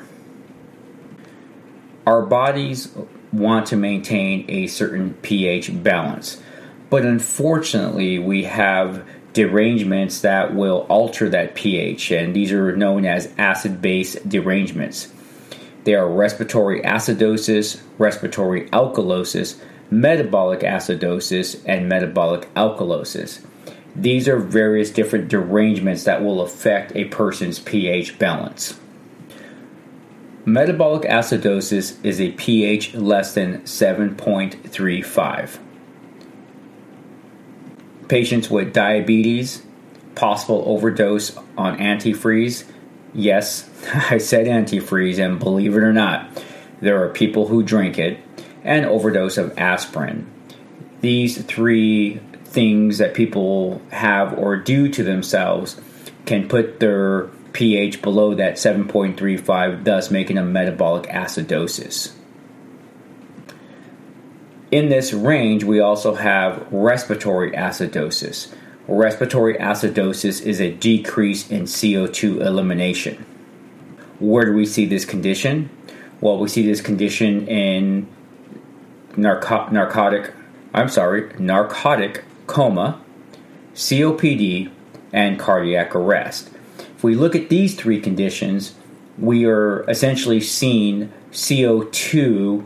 our 2.05 2.21
bodies 2.21 2.89
want 3.31 3.67
to 3.67 3.75
maintain 3.75 4.45
a 4.49 4.67
certain 4.67 5.13
pH 5.15 5.83
balance. 5.83 6.41
But 6.89 7.03
unfortunately, 7.03 8.19
we 8.19 8.43
have 8.43 9.05
derangements 9.33 10.21
that 10.21 10.55
will 10.55 10.85
alter 10.87 11.27
that 11.29 11.55
pH, 11.55 12.11
and 12.11 12.35
these 12.35 12.51
are 12.51 12.75
known 12.75 13.05
as 13.05 13.33
acid 13.37 13.81
base 13.81 14.15
derangements. 14.21 15.11
They 15.83 15.93
are 15.93 16.09
respiratory 16.09 16.81
acidosis, 16.81 17.81
respiratory 17.97 18.69
alkalosis, 18.69 19.59
metabolic 19.91 20.61
acidosis, 20.61 21.61
and 21.65 21.89
metabolic 21.89 22.51
alkalosis. 22.53 23.45
These 23.95 24.27
are 24.27 24.39
various 24.39 24.89
different 24.89 25.27
derangements 25.27 26.03
that 26.05 26.23
will 26.23 26.41
affect 26.41 26.95
a 26.95 27.05
person's 27.05 27.59
pH 27.59 28.17
balance. 28.17 28.79
Metabolic 30.47 31.09
acidosis 31.09 31.97
is 32.05 32.21
a 32.21 32.31
pH 32.33 32.93
less 32.93 33.33
than 33.33 33.61
7.35. 33.61 35.57
Patients 38.07 38.51
with 38.51 38.71
diabetes, 38.71 39.63
possible 40.13 40.63
overdose 40.67 41.35
on 41.57 41.79
antifreeze. 41.79 42.63
Yes, 43.11 43.67
I 44.11 44.19
said 44.19 44.45
antifreeze, 44.45 45.17
and 45.17 45.39
believe 45.39 45.75
it 45.75 45.81
or 45.81 45.93
not, 45.93 46.29
there 46.79 47.03
are 47.03 47.09
people 47.09 47.47
who 47.47 47.63
drink 47.63 47.97
it, 47.97 48.19
and 48.63 48.85
overdose 48.85 49.39
of 49.39 49.57
aspirin. 49.57 50.29
These 51.01 51.41
three 51.41 52.19
things 52.43 52.99
that 52.99 53.15
people 53.15 53.81
have 53.89 54.37
or 54.37 54.57
do 54.57 54.89
to 54.89 55.03
themselves 55.03 55.81
can 56.27 56.47
put 56.47 56.79
their 56.79 57.29
pH 57.55 58.01
below 58.01 58.35
that 58.35 58.55
7.35, 58.55 59.85
thus 59.85 60.11
making 60.11 60.37
a 60.37 60.43
metabolic 60.43 61.09
acidosis. 61.09 62.11
In 64.71 64.89
this 64.89 65.13
range, 65.13 65.63
we 65.63 65.79
also 65.79 66.15
have 66.15 66.67
respiratory 66.69 67.51
acidosis. 67.51 68.53
Respiratory 68.89 69.55
acidosis 69.55 70.45
is 70.45 70.59
a 70.59 70.71
decrease 70.71 71.49
in 71.49 71.63
CO2 71.63 72.45
elimination. 72.45 73.25
Where 74.19 74.43
do 74.43 74.53
we 74.53 74.65
see 74.65 74.85
this 74.85 75.05
condition? 75.05 75.69
Well, 76.19 76.37
we 76.37 76.49
see 76.49 76.65
this 76.65 76.81
condition 76.81 77.47
in 77.47 78.05
narco- 79.15 79.69
narcotic, 79.69 80.33
I'm 80.73 80.89
sorry, 80.89 81.31
narcotic 81.39 82.25
coma, 82.47 83.01
COPD, 83.73 84.71
and 85.13 85.39
cardiac 85.39 85.95
arrest 85.95 86.49
we 87.05 87.13
look 87.15 87.35
at 87.35 87.49
these 87.49 87.75
three 87.75 88.01
conditions, 88.01 88.73
we 89.19 89.45
are 89.45 89.87
essentially 89.89 90.41
seeing 90.41 91.13
CO2 91.31 92.65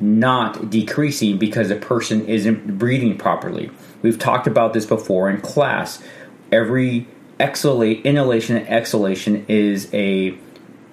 not 0.00 0.70
decreasing 0.70 1.36
because 1.36 1.68
a 1.68 1.76
person 1.76 2.24
isn't 2.26 2.78
breathing 2.78 3.18
properly. 3.18 3.70
We've 4.00 4.18
talked 4.18 4.46
about 4.46 4.72
this 4.72 4.86
before 4.86 5.28
in 5.28 5.40
class. 5.40 6.00
Every 6.52 7.08
exhalate, 7.40 8.04
inhalation 8.04 8.56
and 8.56 8.68
exhalation 8.68 9.44
is 9.48 9.92
a 9.92 10.38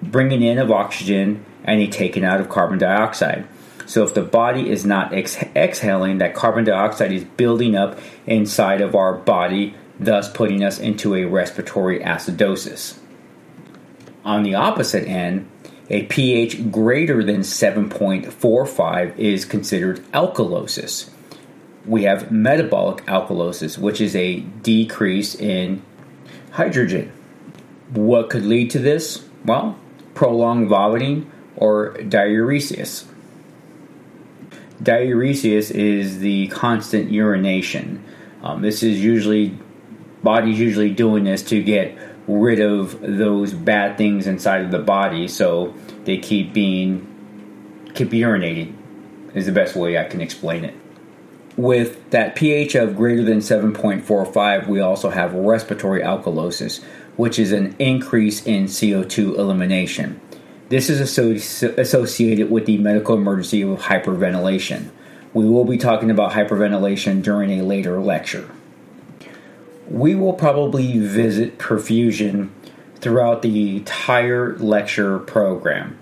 bringing 0.02 0.42
in 0.42 0.58
of 0.58 0.72
oxygen 0.72 1.44
and 1.62 1.80
a 1.80 1.86
taking 1.86 2.24
out 2.24 2.40
of 2.40 2.48
carbon 2.48 2.78
dioxide. 2.78 3.46
So 3.86 4.02
if 4.02 4.14
the 4.14 4.22
body 4.22 4.68
is 4.68 4.84
not 4.84 5.14
ex- 5.14 5.42
exhaling, 5.54 6.18
that 6.18 6.34
carbon 6.34 6.64
dioxide 6.64 7.12
is 7.12 7.24
building 7.24 7.76
up 7.76 7.98
inside 8.26 8.80
of 8.80 8.96
our 8.96 9.14
body, 9.14 9.74
thus 10.00 10.32
putting 10.32 10.64
us 10.64 10.80
into 10.80 11.14
a 11.14 11.26
respiratory 11.26 12.00
acidosis. 12.00 12.98
On 14.24 14.42
the 14.42 14.54
opposite 14.54 15.06
end, 15.06 15.48
a 15.90 16.04
pH 16.04 16.70
greater 16.70 17.22
than 17.22 17.40
7.45 17.40 19.18
is 19.18 19.44
considered 19.44 20.00
alkalosis. 20.12 21.10
We 21.84 22.04
have 22.04 22.30
metabolic 22.30 23.04
alkalosis, 23.06 23.76
which 23.76 24.00
is 24.00 24.16
a 24.16 24.40
decrease 24.40 25.34
in 25.34 25.82
hydrogen. 26.52 27.12
What 27.92 28.30
could 28.30 28.44
lead 28.44 28.70
to 28.70 28.78
this? 28.78 29.24
Well, 29.44 29.78
prolonged 30.14 30.68
vomiting 30.68 31.30
or 31.56 31.94
diuresis. 31.94 33.04
Diuresis 34.82 35.70
is 35.70 36.20
the 36.20 36.48
constant 36.48 37.10
urination. 37.10 38.02
Um, 38.42 38.62
this 38.62 38.82
is 38.82 39.02
usually 39.02 39.58
body's 40.22 40.58
usually 40.58 40.90
doing 40.90 41.24
this 41.24 41.42
to 41.44 41.62
get 41.62 41.96
rid 42.28 42.60
of 42.60 43.00
those 43.00 43.52
bad 43.52 43.96
things 43.96 44.26
inside 44.26 44.62
of 44.62 44.70
the 44.70 44.78
body, 44.78 45.26
so 45.28 45.74
they 46.04 46.18
keep 46.18 46.52
being 46.52 47.06
keep 47.94 48.10
urinating. 48.10 48.76
Is 49.34 49.46
the 49.46 49.52
best 49.52 49.76
way 49.76 49.96
I 49.96 50.04
can 50.04 50.20
explain 50.20 50.64
it. 50.64 50.74
With 51.56 52.10
that 52.10 52.34
pH 52.34 52.74
of 52.74 52.96
greater 52.96 53.22
than 53.22 53.38
7.45, 53.38 54.66
we 54.66 54.80
also 54.80 55.10
have 55.10 55.34
respiratory 55.34 56.00
alkalosis, 56.02 56.82
which 57.16 57.38
is 57.38 57.52
an 57.52 57.76
increase 57.78 58.44
in 58.44 58.64
CO2 58.64 59.38
elimination. 59.38 60.20
This 60.68 60.90
is 60.90 61.00
associated 61.00 62.50
with 62.50 62.66
the 62.66 62.78
medical 62.78 63.16
emergency 63.16 63.62
of 63.62 63.78
hyperventilation. 63.80 64.90
We 65.32 65.44
will 65.48 65.64
be 65.64 65.78
talking 65.78 66.10
about 66.10 66.32
hyperventilation 66.32 67.22
during 67.22 67.60
a 67.60 67.62
later 67.62 68.00
lecture. 68.00 68.50
We 69.90 70.14
will 70.14 70.34
probably 70.34 70.98
visit 70.98 71.58
perfusion 71.58 72.50
throughout 73.00 73.42
the 73.42 73.76
entire 73.76 74.56
lecture 74.58 75.18
program 75.18 75.98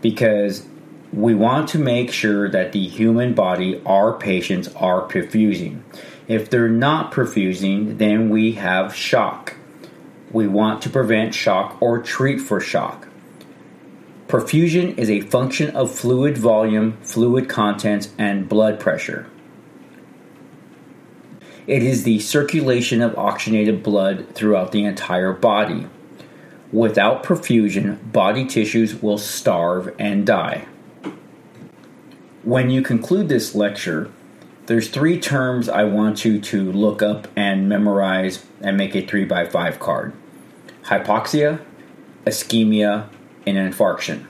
because 0.00 0.64
we 1.12 1.34
want 1.34 1.68
to 1.70 1.78
make 1.78 2.12
sure 2.12 2.48
that 2.48 2.72
the 2.72 2.86
human 2.86 3.34
body, 3.34 3.82
our 3.84 4.12
patients, 4.12 4.68
are 4.76 5.08
perfusing. 5.08 5.82
If 6.28 6.48
they're 6.48 6.68
not 6.68 7.12
perfusing, 7.12 7.98
then 7.98 8.30
we 8.30 8.52
have 8.52 8.94
shock. 8.94 9.56
We 10.30 10.46
want 10.46 10.82
to 10.82 10.90
prevent 10.90 11.34
shock 11.34 11.80
or 11.80 12.00
treat 12.00 12.40
for 12.40 12.60
shock. 12.60 13.08
Perfusion 14.28 14.96
is 14.96 15.10
a 15.10 15.20
function 15.20 15.74
of 15.76 15.94
fluid 15.94 16.38
volume, 16.38 16.98
fluid 17.02 17.48
contents, 17.48 18.12
and 18.16 18.48
blood 18.48 18.80
pressure. 18.80 19.28
It 21.66 21.82
is 21.82 22.02
the 22.02 22.20
circulation 22.20 23.00
of 23.00 23.16
oxygenated 23.16 23.82
blood 23.82 24.34
throughout 24.34 24.72
the 24.72 24.84
entire 24.84 25.32
body. 25.32 25.86
Without 26.70 27.22
perfusion, 27.22 28.12
body 28.12 28.44
tissues 28.44 29.00
will 29.00 29.16
starve 29.16 29.94
and 29.98 30.26
die. 30.26 30.66
When 32.42 32.68
you 32.68 32.82
conclude 32.82 33.30
this 33.30 33.54
lecture, 33.54 34.10
there's 34.66 34.88
three 34.88 35.18
terms 35.18 35.70
I 35.70 35.84
want 35.84 36.24
you 36.24 36.38
to 36.38 36.72
look 36.72 37.02
up 37.02 37.28
and 37.34 37.68
memorize 37.68 38.44
and 38.60 38.76
make 38.76 38.94
a 38.94 39.06
3 39.06 39.24
by 39.24 39.46
5 39.46 39.78
card 39.78 40.12
hypoxia, 40.84 41.62
ischemia, 42.26 43.08
and 43.46 43.56
infarction. 43.56 44.26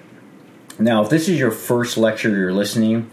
Now, 0.78 1.02
if 1.02 1.10
this 1.10 1.28
is 1.28 1.38
your 1.38 1.50
first 1.50 1.96
lecture 1.96 2.30
you're 2.30 2.52
listening, 2.52 3.10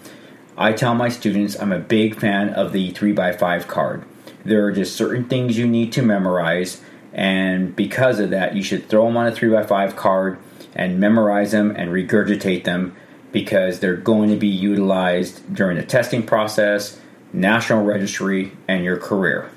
I 0.55 0.73
tell 0.73 0.93
my 0.93 1.09
students 1.09 1.59
I'm 1.59 1.71
a 1.71 1.79
big 1.79 2.19
fan 2.19 2.49
of 2.49 2.71
the 2.71 2.91
3x5 2.91 3.67
card. 3.67 4.03
There 4.43 4.65
are 4.65 4.71
just 4.71 4.95
certain 4.95 5.25
things 5.25 5.57
you 5.57 5.67
need 5.67 5.91
to 5.93 6.01
memorize, 6.01 6.81
and 7.13 7.75
because 7.75 8.19
of 8.19 8.29
that, 8.31 8.55
you 8.55 8.63
should 8.63 8.87
throw 8.89 9.05
them 9.05 9.17
on 9.17 9.27
a 9.27 9.31
3x5 9.31 9.95
card 9.95 10.39
and 10.73 10.99
memorize 10.99 11.51
them 11.51 11.71
and 11.75 11.91
regurgitate 11.91 12.63
them 12.63 12.95
because 13.31 13.79
they're 13.79 13.95
going 13.95 14.29
to 14.29 14.35
be 14.35 14.47
utilized 14.47 15.53
during 15.53 15.77
the 15.77 15.83
testing 15.83 16.23
process, 16.23 16.99
national 17.33 17.83
registry, 17.83 18.51
and 18.67 18.83
your 18.83 18.97
career. 18.97 19.49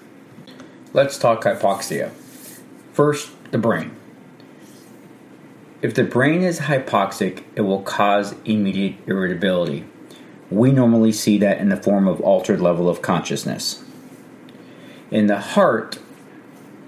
Let's 0.93 1.19
talk 1.19 1.43
hypoxia. 1.43 2.11
First, 2.93 3.31
the 3.51 3.59
brain. 3.59 3.97
If 5.83 5.95
the 5.95 6.05
brain 6.05 6.43
is 6.43 6.61
hypoxic, 6.61 7.43
it 7.57 7.61
will 7.61 7.83
cause 7.83 8.35
immediate 8.45 8.97
irritability. 9.07 9.85
We 10.51 10.73
normally 10.73 11.13
see 11.13 11.37
that 11.39 11.59
in 11.59 11.69
the 11.69 11.77
form 11.77 12.09
of 12.09 12.21
altered 12.21 12.61
level 12.61 12.89
of 12.89 13.03
consciousness. 13.03 13.84
In 15.15 15.29
the 15.29 15.39
heart, 15.39 16.01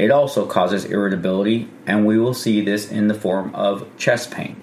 it 0.00 0.10
also 0.10 0.46
causes 0.46 0.84
irritability, 0.84 1.68
and 1.86 2.04
we 2.04 2.18
will 2.18 2.34
see 2.34 2.60
this 2.60 2.90
in 2.90 3.06
the 3.06 3.14
form 3.14 3.54
of 3.54 3.86
chest 3.96 4.32
pain. 4.32 4.56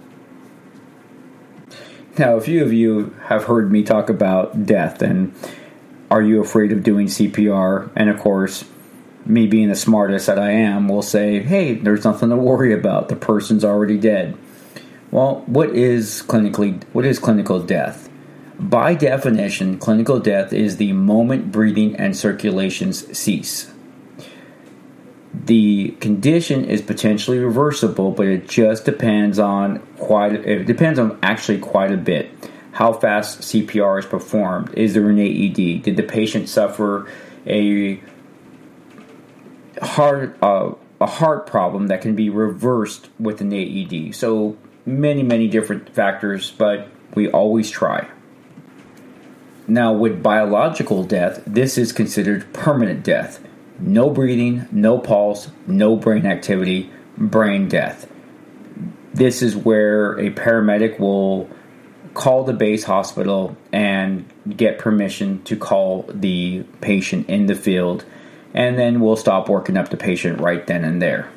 Now, 2.17 2.35
a 2.35 2.41
few 2.41 2.61
of 2.61 2.73
you 2.73 3.15
have 3.27 3.45
heard 3.45 3.71
me 3.71 3.83
talk 3.83 4.09
about 4.09 4.65
death 4.65 5.01
and 5.01 5.33
are 6.11 6.21
you 6.21 6.41
afraid 6.41 6.73
of 6.73 6.83
doing 6.83 7.07
CPR? 7.07 7.89
And 7.95 8.09
of 8.09 8.19
course, 8.19 8.65
me 9.25 9.47
being 9.47 9.69
the 9.69 9.75
smartest 9.77 10.27
that 10.27 10.37
I 10.37 10.51
am, 10.51 10.89
will 10.89 11.01
say, 11.01 11.39
hey, 11.39 11.75
there's 11.75 12.03
nothing 12.03 12.31
to 12.31 12.35
worry 12.35 12.73
about. 12.73 13.07
The 13.07 13.15
person's 13.15 13.63
already 13.63 13.97
dead. 13.97 14.37
Well, 15.09 15.43
what 15.45 15.69
is 15.69 16.21
clinically 16.27 16.83
what 16.91 17.05
is 17.05 17.17
clinical 17.17 17.61
death? 17.61 18.09
By 18.69 18.95
definition, 18.95 19.77
clinical 19.77 20.19
death 20.19 20.53
is 20.53 20.77
the 20.77 20.93
moment 20.93 21.51
breathing 21.51 21.97
and 21.97 22.15
circulations 22.15 23.17
cease. 23.17 23.69
The 25.33 25.89
condition 25.99 26.63
is 26.63 26.81
potentially 26.81 27.39
reversible, 27.39 28.11
but 28.11 28.27
it 28.27 28.47
just 28.47 28.85
depends 28.85 29.37
on 29.37 29.79
quite 29.97 30.33
it 30.33 30.65
depends 30.65 30.97
on 30.97 31.19
actually 31.21 31.59
quite 31.59 31.91
a 31.91 31.97
bit. 31.97 32.31
How 32.71 32.93
fast 32.93 33.41
CPR 33.41 33.99
is 33.99 34.05
performed? 34.05 34.73
Is 34.75 34.93
there 34.93 35.09
an 35.09 35.19
AED? 35.19 35.83
Did 35.83 35.97
the 35.97 36.03
patient 36.03 36.47
suffer 36.47 37.11
a 37.45 38.01
heart 39.81 40.37
uh, 40.41 40.71
a 41.01 41.05
heart 41.05 41.47
problem 41.47 41.87
that 41.87 42.01
can 42.01 42.15
be 42.15 42.29
reversed 42.29 43.09
with 43.19 43.41
an 43.41 43.51
AED. 43.51 44.15
So 44.15 44.57
many 44.85 45.21
many 45.21 45.49
different 45.49 45.93
factors, 45.93 46.51
but 46.51 46.87
we 47.13 47.29
always 47.29 47.69
try. 47.69 48.07
Now 49.67 49.93
with 49.93 50.21
biological 50.21 51.03
death, 51.03 51.41
this 51.45 51.77
is 51.77 51.91
considered 51.91 52.51
permanent 52.53 53.03
death. 53.03 53.43
No 53.79 54.09
breathing, 54.09 54.67
no 54.71 54.97
pulse, 54.99 55.49
no 55.67 55.95
brain 55.95 56.25
activity, 56.25 56.91
brain 57.17 57.67
death. 57.67 58.07
This 59.13 59.41
is 59.41 59.55
where 59.55 60.17
a 60.19 60.31
paramedic 60.31 60.99
will 60.99 61.49
call 62.13 62.43
the 62.43 62.53
base 62.53 62.83
hospital 62.83 63.57
and 63.71 64.25
get 64.55 64.77
permission 64.77 65.41
to 65.43 65.55
call 65.55 66.05
the 66.09 66.63
patient 66.81 67.27
in 67.29 67.47
the 67.47 67.55
field 67.55 68.05
and 68.53 68.77
then 68.77 69.01
we'll 69.01 69.15
stop 69.15 69.49
working 69.49 69.77
up 69.77 69.89
the 69.89 69.97
patient 69.97 70.39
right 70.39 70.67
then 70.67 70.83
and 70.83 71.01
there. 71.01 71.29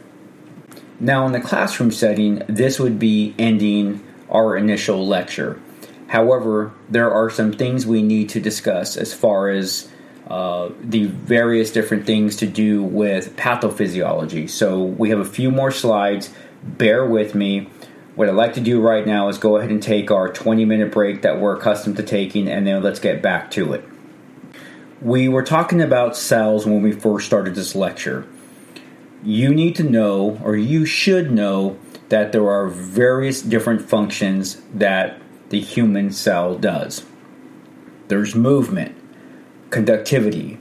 Now, 1.01 1.27
in 1.27 1.33
the 1.33 1.41
classroom 1.41 1.91
setting, 1.91 2.43
this 2.49 2.79
would 2.79 2.99
be 2.99 3.35
ending 3.39 4.03
our 4.31 4.57
initial 4.57 5.07
lecture. 5.07 5.61
However, 6.09 6.73
there 6.89 7.13
are 7.13 7.31
some 7.31 7.53
things 7.53 7.87
we 7.87 8.03
need 8.03 8.29
to 8.31 8.41
discuss 8.41 8.97
as 8.97 9.13
far 9.13 9.49
as 9.49 9.89
uh, 10.29 10.71
the 10.81 11.07
various 11.07 11.71
different 11.71 12.07
things 12.07 12.37
to 12.37 12.47
do 12.47 12.83
with 12.83 13.37
pathophysiology. 13.37 14.49
So, 14.49 14.83
we 14.83 15.11
have 15.11 15.19
a 15.19 15.25
few 15.25 15.51
more 15.51 15.71
slides. 15.71 16.33
Bear 16.63 17.05
with 17.05 17.35
me. 17.35 17.69
What 18.17 18.31
I'd 18.31 18.35
like 18.35 18.55
to 18.55 18.63
do 18.63 18.81
right 18.81 19.07
now 19.07 19.29
is 19.29 19.37
go 19.37 19.59
ahead 19.59 19.71
and 19.71 19.83
take 19.83 20.11
our 20.11 20.33
20 20.33 20.65
minute 20.65 20.91
break 20.91 21.23
that 21.23 21.39
we're 21.39 21.57
accustomed 21.57 21.97
to 21.99 22.03
taking, 22.03 22.49
and 22.49 22.67
then 22.67 22.83
let's 22.83 22.99
get 22.99 23.21
back 23.21 23.51
to 23.53 23.75
it. 23.75 23.85
We 25.03 25.29
were 25.29 25.43
talking 25.43 25.83
about 25.83 26.17
cells 26.17 26.65
when 26.65 26.81
we 26.81 26.93
first 26.93 27.27
started 27.27 27.55
this 27.55 27.75
lecture. 27.75 28.27
You 29.23 29.55
need 29.55 29.77
to 29.77 29.83
know, 29.83 30.41
or 30.43 30.57
you 30.57 30.87
should 30.87 31.31
know, 31.31 31.79
that 32.09 32.33
there 32.33 32.49
are 32.49 32.69
various 32.69 33.43
different 33.43 33.83
functions 33.83 34.63
that 34.73 35.21
the 35.51 35.61
human 35.61 36.13
cell 36.13 36.57
does. 36.57 37.05
There's 38.09 38.35
movement, 38.35 38.97
conductivity, 39.71 40.59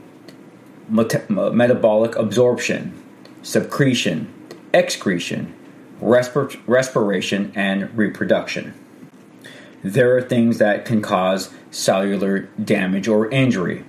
metabolic 0.88 2.16
absorption, 2.16 2.94
secretion, 3.42 4.32
excretion, 4.72 5.54
respir- 6.00 6.60
respiration, 6.66 7.52
and 7.54 7.96
reproduction. 7.96 8.74
There 9.82 10.16
are 10.16 10.22
things 10.22 10.58
that 10.58 10.84
can 10.84 11.02
cause 11.02 11.50
cellular 11.70 12.48
damage 12.62 13.08
or 13.08 13.28
injury 13.30 13.84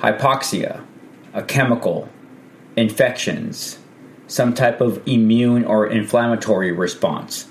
hypoxia, 0.00 0.84
a 1.32 1.42
chemical, 1.42 2.08
infections, 2.76 3.78
some 4.28 4.54
type 4.54 4.80
of 4.80 5.02
immune 5.06 5.64
or 5.64 5.86
inflammatory 5.86 6.70
response, 6.72 7.48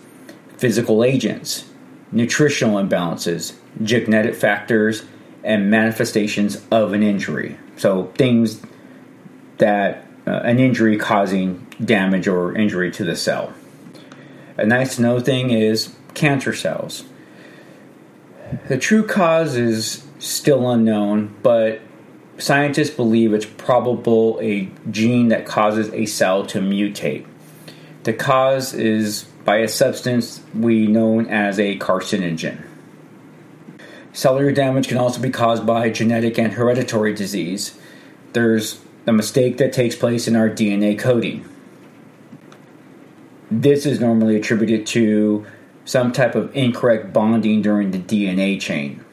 physical 0.58 1.04
agents, 1.04 1.65
nutritional 2.12 2.82
imbalances, 2.82 3.54
genetic 3.84 4.36
factors, 4.36 5.06
and 5.44 5.70
manifestations 5.70 6.65
of 6.72 6.94
an 6.94 7.04
injury. 7.04 7.58
So, 7.78 8.06
things 8.15 8.62
that 9.58 10.06
uh, 10.28 10.32
an 10.44 10.60
injury 10.60 10.98
causing 10.98 11.68
damage 11.84 12.28
or 12.28 12.56
injury 12.56 12.91
to 12.91 13.04
the 13.04 13.15
cell. 13.15 13.54
A 14.58 14.65
nice 14.65 14.96
to 14.96 15.02
know 15.02 15.20
thing 15.20 15.52
is 15.52 15.94
cancer 16.13 16.54
cells. 16.54 17.04
The 18.68 18.78
true 18.78 19.06
cause 19.06 19.56
is 19.56 20.06
still 20.20 20.70
unknown, 20.70 21.36
but 21.44 21.82
scientists 22.38 22.89
believe 22.89 23.34
it's 23.34 23.46
probable 23.46 24.39
a 24.41 24.70
gene 24.89 25.30
that 25.30 25.46
causes 25.46 25.94
a 25.94 26.06
cell 26.06 26.46
to 26.48 26.60
mutate. 26.60 27.26
The 28.04 28.13
cause 28.13 28.74
is 28.74 29.26
by 29.45 29.58
a 29.58 29.67
substance 29.67 30.41
we 30.53 30.88
known 30.88 31.27
as 31.27 31.60
a 31.60 31.77
carcinogen. 31.77 32.65
Cellular 34.12 34.51
damage 34.51 34.88
can 34.88 34.97
also 34.97 35.21
be 35.21 35.29
caused 35.29 35.65
by 35.65 35.89
genetic 35.89 36.39
and 36.39 36.53
hereditary 36.53 37.13
disease. 37.13 37.77
There's 38.34 38.79
a 39.05 39.13
mistake 39.13 39.58
that 39.58 39.71
takes 39.71 39.95
place 39.95 40.27
in 40.27 40.36
our 40.36 40.49
DNA 40.49 40.97
coding. 40.97 41.47
This 43.51 43.86
is 43.86 43.99
normally 43.99 44.36
attributed 44.36 44.88
to 44.88 45.45
some 45.86 46.12
type 46.12 46.34
of 46.34 46.55
incorrect 46.55 47.13
bonding 47.13 47.62
during 47.62 47.91
the 47.91 47.99
DNA 47.99 48.60
chain. 48.60 49.05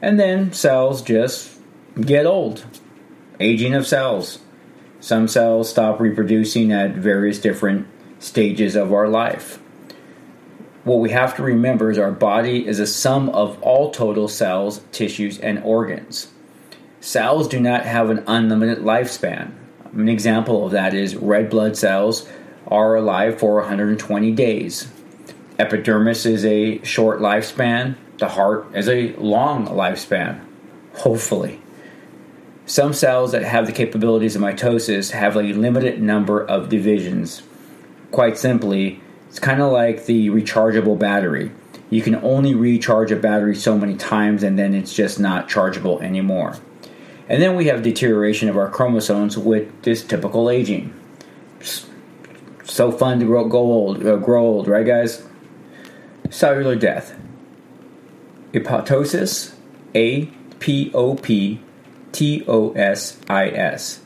And 0.00 0.20
then 0.20 0.52
cells 0.52 1.02
just 1.02 1.58
get 2.00 2.24
old. 2.24 2.64
Aging 3.40 3.74
of 3.74 3.86
cells. 3.86 4.38
Some 5.00 5.26
cells 5.26 5.68
stop 5.70 6.00
reproducing 6.00 6.72
at 6.72 6.92
various 6.92 7.40
different 7.40 7.88
stages 8.18 8.76
of 8.76 8.92
our 8.92 9.08
life. 9.08 9.58
What 10.84 11.00
we 11.00 11.10
have 11.10 11.36
to 11.36 11.42
remember 11.42 11.90
is 11.90 11.98
our 11.98 12.12
body 12.12 12.66
is 12.66 12.80
a 12.80 12.86
sum 12.86 13.28
of 13.30 13.60
all 13.62 13.90
total 13.90 14.28
cells, 14.28 14.80
tissues, 14.92 15.38
and 15.38 15.62
organs. 15.62 16.28
Cells 17.00 17.46
do 17.46 17.60
not 17.60 17.84
have 17.84 18.10
an 18.10 18.24
unlimited 18.26 18.78
lifespan. 18.78 19.52
An 19.92 20.08
example 20.08 20.66
of 20.66 20.72
that 20.72 20.94
is 20.94 21.16
red 21.16 21.50
blood 21.50 21.76
cells 21.76 22.28
are 22.66 22.96
alive 22.96 23.38
for 23.38 23.56
120 23.56 24.32
days. 24.32 24.88
Epidermis 25.58 26.24
is 26.26 26.44
a 26.44 26.82
short 26.84 27.20
lifespan, 27.20 27.96
the 28.18 28.28
heart 28.28 28.66
is 28.74 28.88
a 28.88 29.12
long 29.14 29.66
lifespan, 29.66 30.40
hopefully. 30.94 31.60
Some 32.66 32.92
cells 32.92 33.32
that 33.32 33.42
have 33.42 33.66
the 33.66 33.72
capabilities 33.72 34.36
of 34.36 34.42
mitosis 34.42 35.12
have 35.12 35.36
a 35.36 35.42
limited 35.42 36.02
number 36.02 36.44
of 36.44 36.68
divisions. 36.68 37.42
Quite 38.10 38.38
simply, 38.38 39.00
it's 39.28 39.38
kind 39.38 39.60
of 39.60 39.72
like 39.72 40.06
the 40.06 40.28
rechargeable 40.28 40.98
battery. 40.98 41.50
You 41.90 42.02
can 42.02 42.16
only 42.16 42.54
recharge 42.54 43.10
a 43.10 43.16
battery 43.16 43.54
so 43.54 43.78
many 43.78 43.96
times 43.96 44.42
and 44.42 44.58
then 44.58 44.74
it's 44.74 44.94
just 44.94 45.18
not 45.18 45.48
chargeable 45.48 46.00
anymore. 46.00 46.56
And 47.28 47.42
then 47.42 47.56
we 47.56 47.66
have 47.66 47.82
deterioration 47.82 48.48
of 48.48 48.56
our 48.56 48.70
chromosomes 48.70 49.36
with 49.36 49.82
this 49.82 50.02
typical 50.02 50.48
aging. 50.48 50.94
So 52.64 52.90
fun 52.92 53.20
to 53.20 53.26
grow, 53.26 53.50
old, 53.50 54.06
uh, 54.06 54.16
grow 54.16 54.44
old, 54.44 54.68
right, 54.68 54.86
guys? 54.86 55.26
Cellular 56.30 56.76
death. 56.76 57.18
Apoptosis, 58.52 59.54
A 59.94 60.26
P 60.58 60.90
O 60.94 61.14
P 61.14 61.60
T 62.12 62.44
O 62.46 62.72
S 62.72 63.18
I 63.28 63.48
S. 63.48 64.00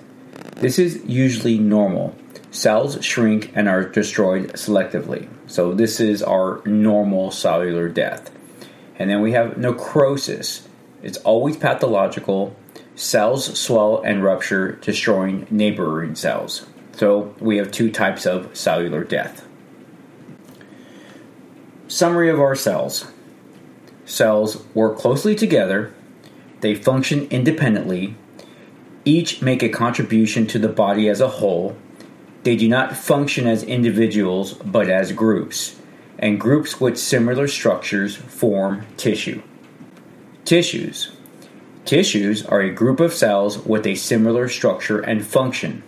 This 0.56 0.78
is 0.78 1.02
usually 1.04 1.58
normal. 1.58 2.16
Cells 2.52 3.04
shrink 3.04 3.50
and 3.56 3.68
are 3.68 3.84
destroyed 3.84 4.52
selectively. 4.52 5.28
So, 5.48 5.74
this 5.74 5.98
is 5.98 6.22
our 6.22 6.62
normal 6.64 7.32
cellular 7.32 7.88
death. 7.88 8.30
And 8.96 9.10
then 9.10 9.20
we 9.20 9.32
have 9.32 9.58
necrosis. 9.58 10.68
It's 11.02 11.18
always 11.18 11.56
pathological 11.56 12.54
Cells 12.94 13.58
swell 13.58 14.02
and 14.02 14.22
rupture, 14.22 14.72
destroying 14.72 15.46
neighboring 15.50 16.14
cells. 16.14 16.66
So 16.92 17.34
we 17.40 17.56
have 17.56 17.72
two 17.72 17.90
types 17.90 18.26
of 18.26 18.54
cellular 18.56 19.02
death. 19.02 19.46
Summary 21.88 22.30
of 22.30 22.40
our 22.40 22.54
cells 22.54 23.06
cells 24.04 24.62
work 24.74 24.98
closely 24.98 25.34
together, 25.34 25.92
they 26.60 26.74
function 26.74 27.26
independently, 27.30 28.14
each 29.04 29.40
make 29.40 29.62
a 29.62 29.68
contribution 29.68 30.46
to 30.46 30.58
the 30.58 30.68
body 30.68 31.08
as 31.08 31.20
a 31.20 31.28
whole. 31.28 31.76
They 32.42 32.56
do 32.56 32.68
not 32.68 32.96
function 32.96 33.46
as 33.46 33.62
individuals 33.62 34.54
but 34.54 34.88
as 34.88 35.12
groups, 35.12 35.76
and 36.18 36.40
groups 36.40 36.80
with 36.80 36.98
similar 36.98 37.46
structures 37.48 38.16
form 38.16 38.86
tissue. 38.96 39.42
Tissues 40.44 41.12
Tissues 41.84 42.44
are 42.46 42.60
a 42.60 42.70
group 42.70 43.00
of 43.00 43.12
cells 43.12 43.58
with 43.58 43.86
a 43.86 43.96
similar 43.96 44.48
structure 44.48 45.00
and 45.00 45.26
function. 45.26 45.82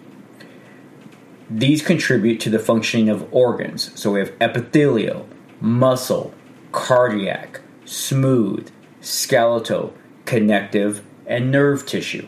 These 1.49 1.83
contribute 1.83 2.41
to 2.41 2.51
the 2.51 2.59
functioning 2.59 3.09
of 3.09 3.33
organs. 3.33 3.93
So 3.99 4.13
we 4.13 4.21
have 4.21 4.33
epithelial, 4.41 5.29
muscle, 5.61 6.35
cardiac, 6.73 7.61
smooth, 7.85 8.71
skeletal, 9.01 9.95
connective, 10.25 11.05
and 11.27 11.53
nerve 11.53 11.87
tissue. 11.87 12.27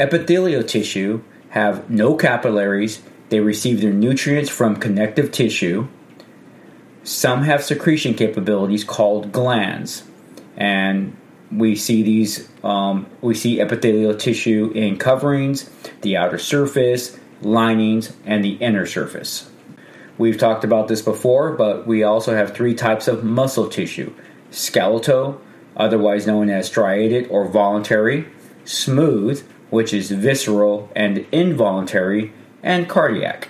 Epithelial 0.00 0.62
tissue 0.62 1.22
have 1.56 1.88
no 1.88 2.14
capillaries, 2.14 3.00
they 3.30 3.40
receive 3.40 3.80
their 3.80 3.92
nutrients 3.92 4.50
from 4.50 4.76
connective 4.76 5.32
tissue. 5.32 5.88
Some 7.02 7.44
have 7.44 7.64
secretion 7.64 8.12
capabilities 8.12 8.84
called 8.84 9.32
glands, 9.32 10.02
and 10.58 11.16
we 11.50 11.74
see 11.74 12.02
these 12.02 12.46
um, 12.62 13.06
we 13.22 13.34
see 13.34 13.58
epithelial 13.58 14.14
tissue 14.16 14.70
in 14.74 14.98
coverings 14.98 15.70
the 16.02 16.18
outer 16.18 16.36
surface 16.36 17.18
linings 17.40 18.14
and 18.26 18.44
the 18.44 18.54
inner 18.56 18.84
surface. 18.84 19.50
We've 20.18 20.36
talked 20.36 20.62
about 20.64 20.88
this 20.88 21.00
before 21.00 21.52
but 21.52 21.86
we 21.86 22.02
also 22.02 22.34
have 22.34 22.54
three 22.54 22.74
types 22.74 23.08
of 23.08 23.24
muscle 23.24 23.68
tissue 23.68 24.12
skeletal 24.50 25.40
otherwise 25.76 26.26
known 26.26 26.50
as 26.50 26.66
striated 26.66 27.28
or 27.30 27.48
voluntary 27.48 28.26
smooth 28.64 29.42
which 29.70 29.92
is 29.92 30.10
visceral 30.10 30.90
and 30.94 31.26
involuntary 31.32 32.32
and 32.62 32.88
cardiac 32.88 33.48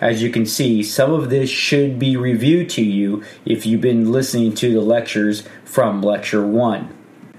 as 0.00 0.22
you 0.22 0.30
can 0.30 0.44
see, 0.44 0.82
some 0.82 1.12
of 1.12 1.30
this 1.30 1.48
should 1.48 1.98
be 1.98 2.16
reviewed 2.16 2.68
to 2.70 2.82
you 2.82 3.22
if 3.44 3.64
you've 3.64 3.80
been 3.80 4.12
listening 4.12 4.54
to 4.54 4.72
the 4.72 4.80
lectures 4.80 5.44
from 5.64 6.02
Lecture 6.02 6.46
1. 6.46 6.94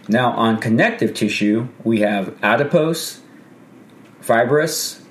Now, 0.10 0.32
on 0.32 0.58
connective 0.58 1.14
tissue, 1.14 1.68
we 1.84 2.00
have 2.00 2.36
adipose, 2.42 3.22
fibrous, 4.22 5.02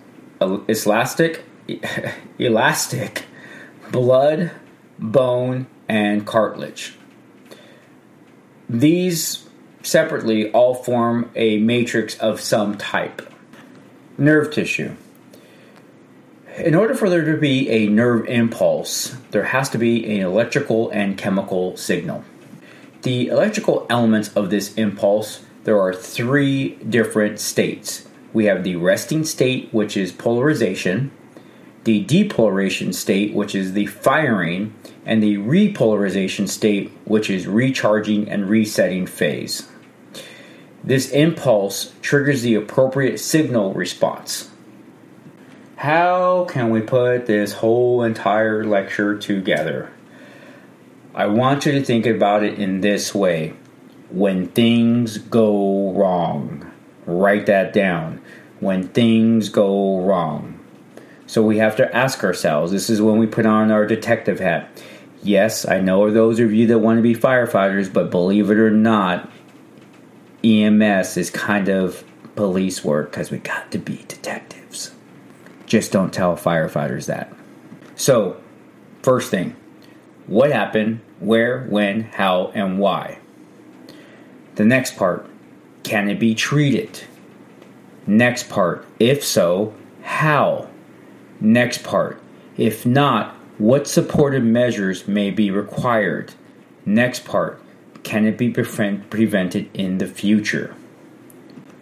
elastic, 0.40 1.44
elastic, 2.38 3.26
blood, 3.92 4.50
bone, 4.98 5.66
and 5.88 6.26
cartilage. 6.26 6.96
These 8.68 9.45
separately 9.86 10.50
all 10.50 10.74
form 10.74 11.30
a 11.36 11.58
matrix 11.58 12.18
of 12.18 12.40
some 12.40 12.76
type. 12.76 13.22
Nerve 14.18 14.52
tissue. 14.52 14.96
In 16.58 16.74
order 16.74 16.94
for 16.94 17.08
there 17.08 17.24
to 17.24 17.36
be 17.36 17.68
a 17.70 17.86
nerve 17.86 18.26
impulse, 18.26 19.14
there 19.30 19.44
has 19.44 19.68
to 19.70 19.78
be 19.78 20.04
an 20.18 20.22
electrical 20.22 20.90
and 20.90 21.16
chemical 21.16 21.76
signal. 21.76 22.24
The 23.02 23.28
electrical 23.28 23.86
elements 23.88 24.34
of 24.34 24.50
this 24.50 24.74
impulse, 24.74 25.44
there 25.64 25.80
are 25.80 25.94
three 25.94 26.70
different 26.76 27.38
states. 27.38 28.08
We 28.32 28.46
have 28.46 28.64
the 28.64 28.76
resting 28.76 29.22
state, 29.24 29.68
which 29.72 29.96
is 29.96 30.10
polarization, 30.10 31.12
the 31.84 32.04
depolarization 32.04 32.92
state, 32.92 33.34
which 33.34 33.54
is 33.54 33.74
the 33.74 33.86
firing, 33.86 34.74
and 35.04 35.22
the 35.22 35.36
repolarization 35.36 36.48
state, 36.48 36.90
which 37.04 37.30
is 37.30 37.46
recharging 37.46 38.28
and 38.28 38.50
resetting 38.50 39.06
phase. 39.06 39.68
This 40.86 41.10
impulse 41.10 41.92
triggers 42.00 42.42
the 42.42 42.54
appropriate 42.54 43.18
signal 43.18 43.74
response. 43.74 44.50
How 45.74 46.46
can 46.48 46.70
we 46.70 46.80
put 46.80 47.26
this 47.26 47.54
whole 47.54 48.04
entire 48.04 48.64
lecture 48.64 49.18
together? 49.18 49.90
I 51.12 51.26
want 51.26 51.66
you 51.66 51.72
to 51.72 51.82
think 51.82 52.06
about 52.06 52.44
it 52.44 52.58
in 52.58 52.82
this 52.82 53.12
way. 53.12 53.54
When 54.10 54.46
things 54.46 55.18
go 55.18 55.92
wrong, 55.92 56.70
write 57.04 57.46
that 57.46 57.72
down. 57.72 58.22
When 58.60 58.86
things 58.88 59.48
go 59.48 60.00
wrong. 60.00 60.60
So 61.26 61.42
we 61.42 61.58
have 61.58 61.74
to 61.76 61.96
ask 61.96 62.22
ourselves 62.22 62.70
this 62.70 62.88
is 62.88 63.02
when 63.02 63.18
we 63.18 63.26
put 63.26 63.44
on 63.44 63.72
our 63.72 63.86
detective 63.86 64.38
hat. 64.38 64.70
Yes, 65.22 65.66
I 65.66 65.80
know 65.80 66.10
those 66.12 66.38
of 66.38 66.52
you 66.52 66.68
that 66.68 66.78
want 66.78 66.98
to 66.98 67.02
be 67.02 67.14
firefighters, 67.14 67.92
but 67.92 68.12
believe 68.12 68.50
it 68.50 68.58
or 68.58 68.70
not, 68.70 69.28
EMS 70.46 71.16
is 71.16 71.30
kind 71.30 71.68
of 71.68 72.04
police 72.36 72.84
work 72.84 73.10
because 73.10 73.30
we 73.30 73.38
got 73.38 73.72
to 73.72 73.78
be 73.78 74.04
detectives. 74.06 74.92
Just 75.66 75.90
don't 75.90 76.12
tell 76.12 76.36
firefighters 76.36 77.06
that. 77.06 77.32
So, 77.96 78.40
first 79.02 79.30
thing 79.30 79.56
what 80.26 80.50
happened, 80.52 81.00
where, 81.20 81.64
when, 81.64 82.02
how, 82.02 82.48
and 82.48 82.78
why? 82.78 83.18
The 84.56 84.64
next 84.64 84.96
part 84.96 85.26
can 85.82 86.08
it 86.08 86.18
be 86.18 86.34
treated? 86.34 87.02
Next 88.06 88.48
part 88.48 88.86
if 88.98 89.24
so, 89.24 89.74
how? 90.02 90.68
Next 91.40 91.82
part 91.82 92.20
if 92.56 92.86
not, 92.86 93.34
what 93.58 93.86
supportive 93.86 94.44
measures 94.44 95.06
may 95.06 95.30
be 95.30 95.50
required? 95.50 96.32
Next 96.84 97.24
part 97.24 97.60
can 98.06 98.24
it 98.24 98.38
be 98.38 98.48
prevent- 98.48 99.10
prevented 99.10 99.68
in 99.74 99.98
the 99.98 100.06
future? 100.06 100.72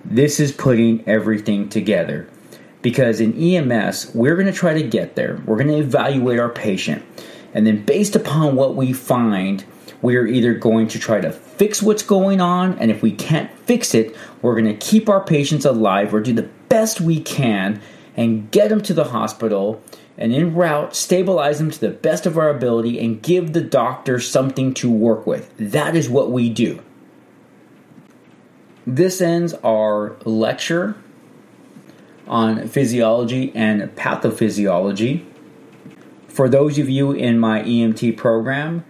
This 0.07 0.41
is 0.41 0.53
putting 0.53 1.07
everything 1.07 1.69
together 1.69 2.27
because 2.81 3.21
in 3.21 3.39
EMS, 3.39 4.13
we're 4.15 4.35
going 4.35 4.47
to 4.47 4.53
try 4.53 4.73
to 4.73 4.83
get 4.83 5.17
there. 5.17 5.43
We're 5.45 5.57
going 5.57 5.69
to 5.69 5.77
evaluate 5.77 6.39
our 6.39 6.49
patient. 6.49 7.05
And 7.53 7.67
then, 7.67 7.85
based 7.85 8.17
upon 8.17 8.57
what 8.57 8.75
we 8.75 8.95
find, 8.95 9.65
we're 10.01 10.27
either 10.27 10.55
going 10.55 10.89
to 10.89 10.99
try 10.99 11.21
to 11.21 11.31
fix 11.31 11.83
what's 11.83 12.03
going 12.03 12.41
on, 12.41 12.79
and 12.79 12.91
if 12.91 13.03
we 13.03 13.13
can't 13.13 13.51
fix 13.61 13.95
it, 13.95 14.17
we're 14.41 14.59
going 14.59 14.65
to 14.67 14.87
keep 14.87 15.11
our 15.11 15.23
patients 15.23 15.67
alive 15.67 16.15
or 16.15 16.21
do 16.21 16.33
the 16.33 16.49
best 16.71 17.03
we 17.03 17.21
can 17.21 17.83
and 18.17 18.51
get 18.51 18.71
them 18.71 18.81
to 18.83 18.95
the 18.95 19.05
hospital 19.05 19.83
and 20.17 20.33
en 20.33 20.55
route 20.55 20.95
stabilize 20.95 21.59
them 21.59 21.71
to 21.71 21.81
the 21.81 21.91
best 21.91 22.27
of 22.27 22.39
our 22.39 22.49
ability 22.49 22.99
and 22.99 23.23
give 23.23 23.53
the 23.53 23.61
doctor 23.61 24.21
something 24.21 24.73
to 24.75 24.91
work 24.91 25.27
with. 25.27 25.53
That 25.59 25.97
is 25.97 26.09
what 26.09 26.31
we 26.31 26.51
do. 26.51 26.83
This 28.87 29.21
ends 29.21 29.55
our 29.65 30.17
lecture 30.25 30.97
on 32.27 32.69
physiology 32.69 33.53
and 33.55 33.83
pathophysiology. 33.97 35.25
For 36.29 36.49
those 36.49 36.79
of 36.79 36.89
you 36.89 37.13
in 37.13 37.39
my 37.39 37.63
EMT 37.63 38.17
program, 38.17 38.85